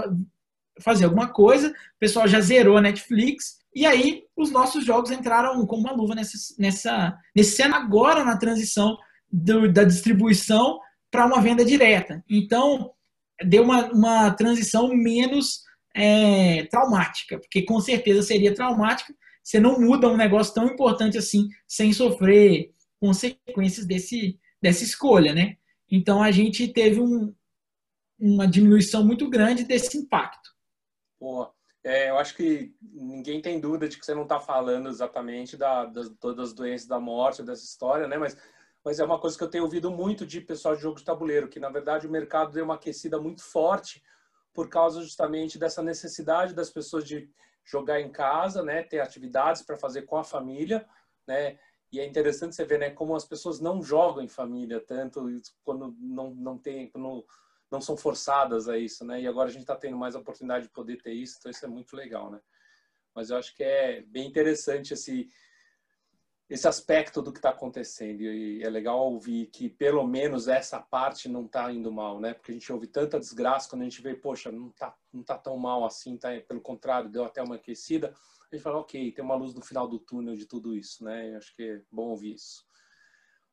fazer 0.81 1.07
alguma 1.07 1.28
coisa, 1.28 1.70
o 1.70 1.98
pessoal 1.98 2.28
já 2.28 2.40
zerou 2.40 2.76
a 2.76 2.81
Netflix, 2.81 3.59
e 3.74 3.85
aí 3.85 4.22
os 4.37 4.52
nossos 4.52 4.85
jogos 4.85 5.11
entraram 5.11 5.66
como 5.66 5.83
uma 5.83 5.92
luva 5.92 6.14
nessa, 6.14 6.38
nessa, 6.57 7.18
nesse 7.35 7.57
cenário 7.57 7.85
agora 7.85 8.24
na 8.24 8.37
transição 8.37 8.96
do, 9.28 9.72
da 9.72 9.83
distribuição 9.83 10.78
para 11.11 11.26
uma 11.26 11.40
venda 11.40 11.64
direta. 11.64 12.22
Então, 12.31 12.92
deu 13.44 13.64
uma, 13.64 13.90
uma 13.90 14.31
transição 14.31 14.94
menos 14.94 15.66
é, 15.98 16.64
traumática, 16.66 17.38
porque 17.38 17.62
com 17.62 17.80
certeza 17.80 18.22
seria 18.22 18.54
traumática. 18.54 19.12
Você 19.42 19.58
não 19.58 19.80
muda 19.80 20.08
um 20.08 20.16
negócio 20.16 20.54
tão 20.54 20.66
importante 20.66 21.18
assim 21.18 21.48
sem 21.66 21.92
sofrer 21.92 22.72
consequências 23.00 23.84
desse, 23.84 24.38
dessa 24.62 24.84
escolha, 24.84 25.34
né? 25.34 25.56
Então 25.90 26.22
a 26.22 26.30
gente 26.30 26.68
teve 26.68 27.00
um, 27.00 27.34
uma 28.18 28.46
diminuição 28.46 29.04
muito 29.04 29.28
grande 29.28 29.64
desse 29.64 29.98
impacto. 29.98 30.50
Boa. 31.18 31.52
É, 31.82 32.11
eu 32.11 32.18
acho 32.18 32.37
que 32.37 32.72
ninguém 32.80 33.40
tem 33.40 33.58
dúvida 33.58 33.88
de 33.88 33.98
que 33.98 34.04
você 34.04 34.14
não 34.14 34.24
está 34.24 34.38
falando 34.38 34.88
exatamente 34.88 35.56
da, 35.56 35.84
das, 35.87 36.11
todas 36.20 36.50
as 36.50 36.54
doenças 36.54 36.87
da 36.87 37.00
morte, 37.00 37.42
dessa 37.42 37.64
história, 37.64 38.06
né? 38.06 38.18
Mas 38.18 38.37
mas 38.84 39.00
é 39.00 39.04
uma 39.04 39.18
coisa 39.18 39.37
que 39.37 39.42
eu 39.42 39.50
tenho 39.50 39.64
ouvido 39.64 39.90
muito 39.90 40.24
de 40.24 40.40
pessoal 40.40 40.74
de 40.74 40.80
jogo 40.80 40.98
de 40.98 41.04
tabuleiro, 41.04 41.48
que 41.48 41.61
na 41.61 41.68
verdade 41.68 42.06
o 42.06 42.11
mercado 42.11 42.52
deu 42.52 42.64
uma 42.64 42.76
aquecida 42.76 43.20
muito 43.20 43.42
forte 43.42 44.02
por 44.58 44.68
causa 44.68 45.00
justamente 45.00 45.56
dessa 45.56 45.80
necessidade 45.80 46.52
das 46.52 46.68
pessoas 46.68 47.04
de 47.04 47.30
jogar 47.64 48.00
em 48.00 48.10
casa, 48.10 48.60
né, 48.60 48.82
ter 48.82 48.98
atividades 48.98 49.62
para 49.62 49.76
fazer 49.76 50.02
com 50.02 50.16
a 50.16 50.24
família, 50.24 50.84
né? 51.24 51.56
E 51.92 52.00
é 52.00 52.04
interessante 52.04 52.56
você 52.56 52.64
ver, 52.64 52.80
né, 52.80 52.90
como 52.90 53.14
as 53.14 53.24
pessoas 53.24 53.60
não 53.60 53.80
jogam 53.80 54.20
em 54.20 54.26
família 54.26 54.80
tanto 54.80 55.24
quando 55.62 55.94
não 56.00 56.34
não 56.34 56.58
tem, 56.58 56.90
quando 56.90 57.24
não 57.70 57.80
são 57.80 57.96
forçadas 57.96 58.68
a 58.68 58.76
isso, 58.76 59.04
né? 59.04 59.20
E 59.20 59.28
agora 59.28 59.48
a 59.48 59.52
gente 59.52 59.60
está 59.60 59.76
tendo 59.76 59.96
mais 59.96 60.16
oportunidade 60.16 60.64
de 60.64 60.72
poder 60.72 61.00
ter 61.00 61.12
isso, 61.12 61.36
então 61.38 61.52
isso 61.52 61.64
é 61.64 61.68
muito 61.68 61.94
legal, 61.94 62.28
né? 62.28 62.40
Mas 63.14 63.30
eu 63.30 63.36
acho 63.36 63.54
que 63.54 63.62
é 63.62 64.00
bem 64.00 64.26
interessante 64.26 64.92
esse 64.92 65.30
esse 66.48 66.66
aspecto 66.66 67.20
do 67.20 67.30
que 67.30 67.38
está 67.38 67.50
acontecendo. 67.50 68.22
E 68.22 68.62
é 68.62 68.70
legal 68.70 68.98
ouvir 69.00 69.46
que 69.46 69.68
pelo 69.68 70.06
menos 70.06 70.48
essa 70.48 70.80
parte 70.80 71.28
não 71.28 71.44
está 71.44 71.70
indo 71.70 71.92
mal, 71.92 72.18
né? 72.18 72.32
Porque 72.32 72.52
a 72.52 72.54
gente 72.54 72.72
ouve 72.72 72.87
tanta 72.87 73.20
desgraça 73.20 73.68
quando 73.68 73.82
a 73.82 73.84
gente 73.84 74.00
vê, 74.00 74.14
poxa, 74.14 74.50
não 74.50 74.68
está 74.68 74.96
não 75.12 75.22
tá 75.22 75.37
tão 75.37 75.56
mal 75.56 75.84
assim, 75.84 76.16
tá? 76.16 76.28
pelo 76.46 76.61
contrário, 76.61 77.11
deu 77.11 77.24
até 77.24 77.42
uma 77.42 77.56
aquecida. 77.56 78.14
A 78.50 78.54
gente 78.54 78.62
fala, 78.62 78.78
ok, 78.78 79.12
tem 79.12 79.24
uma 79.24 79.34
luz 79.34 79.54
no 79.54 79.61
final 79.61 79.87
do 79.87 79.98
túnel 79.98 80.34
de 80.34 80.46
tudo 80.46 80.74
isso, 80.74 81.04
né? 81.04 81.32
Eu 81.32 81.37
acho 81.37 81.54
que 81.54 81.62
é 81.62 81.82
bom 81.92 82.08
ouvir 82.08 82.34
isso. 82.34 82.66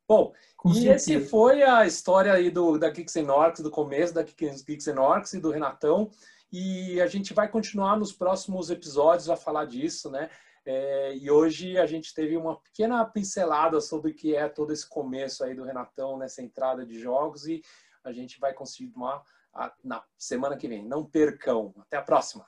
Bom, 0.07 0.33
Com 0.55 0.69
e 0.69 0.75
certeza. 0.75 0.95
esse 0.95 1.29
foi 1.29 1.63
a 1.63 1.85
história 1.85 2.31
aí 2.31 2.49
do, 2.49 2.77
da 2.77 2.89
Geeks 2.89 3.15
Orcs, 3.15 3.61
do 3.61 3.71
começo 3.71 4.13
da 4.13 4.21
Geeks 4.23 4.87
Orcs 4.87 5.33
e 5.33 5.41
do 5.41 5.51
Renatão. 5.51 6.11
E 6.51 7.01
a 7.01 7.07
gente 7.07 7.33
vai 7.33 7.49
continuar 7.49 7.97
nos 7.97 8.13
próximos 8.13 8.69
episódios 8.69 9.29
a 9.29 9.35
falar 9.35 9.65
disso, 9.65 10.09
né? 10.09 10.29
É, 10.65 11.15
e 11.15 11.29
hoje 11.29 11.77
a 11.77 11.85
gente 11.85 12.13
teve 12.13 12.35
uma 12.35 12.59
pequena 12.59 13.05
pincelada 13.05 13.79
sobre 13.79 14.11
o 14.11 14.15
que 14.15 14.35
é 14.35 14.49
todo 14.49 14.73
esse 14.73 14.87
começo 14.87 15.43
aí 15.43 15.53
do 15.53 15.63
Renatão 15.63 16.17
né, 16.17 16.25
nessa 16.25 16.41
entrada 16.41 16.83
de 16.83 16.99
jogos 16.99 17.47
e 17.47 17.61
a 18.03 18.11
gente 18.11 18.39
vai 18.39 18.53
continuar 18.53 19.23
a, 19.53 19.71
na 19.83 20.03
semana 20.17 20.57
que 20.57 20.67
vem. 20.67 20.83
Não 20.83 21.05
percam. 21.05 21.73
Até 21.77 21.97
a 21.97 22.01
próxima. 22.01 22.47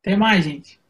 Até 0.00 0.16
mais, 0.16 0.44
gente. 0.44 0.83